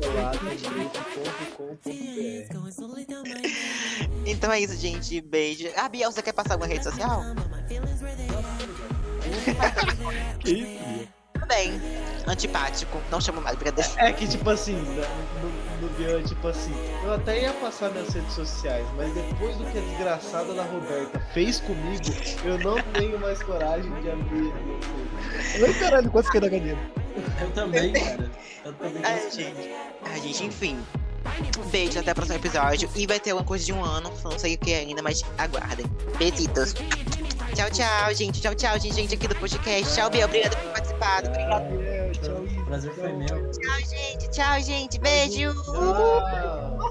[4.26, 5.20] Então é isso, gente.
[5.20, 5.68] Beijo.
[5.76, 7.22] Ah, Biel, você quer passar alguma rede social?
[10.40, 11.08] Que isso?
[11.32, 11.80] Tudo bem.
[12.26, 13.00] Antipático.
[13.10, 13.88] Não chamo mais, brincadeira.
[13.98, 18.32] É que, tipo assim, no, no Bian, tipo assim, eu até ia passar minhas redes
[18.32, 22.04] sociais, mas depois do que a desgraçada da Roberta fez comigo,
[22.44, 24.52] eu não tenho mais coragem de abrir.
[25.64, 26.78] Ai, caralho, quase caiu da cadeira.
[27.40, 28.30] Eu também, cara.
[28.64, 29.02] Eu também.
[29.04, 29.74] Ai, gente.
[30.04, 30.78] Ai, gente, enfim.
[31.70, 32.88] Beijo, até o próximo episódio.
[32.94, 35.86] E vai ter uma coisa de um ano, não sei o que ainda, mas aguardem.
[36.18, 36.74] Beijitos.
[37.54, 38.40] Tchau, tchau, gente.
[38.40, 39.94] Tchau, tchau, gente, gente aqui do podcast.
[39.94, 40.26] Tchau, Biel.
[40.26, 41.28] Obrigada por ter participado.
[41.28, 41.99] Obrigada.
[42.20, 42.44] Tchau.
[42.44, 43.50] O prazer foi meu.
[43.50, 44.30] Tchau, gente.
[44.30, 44.98] Tchau, gente.
[44.98, 45.54] Beijo.
[45.64, 46.89] Tchau.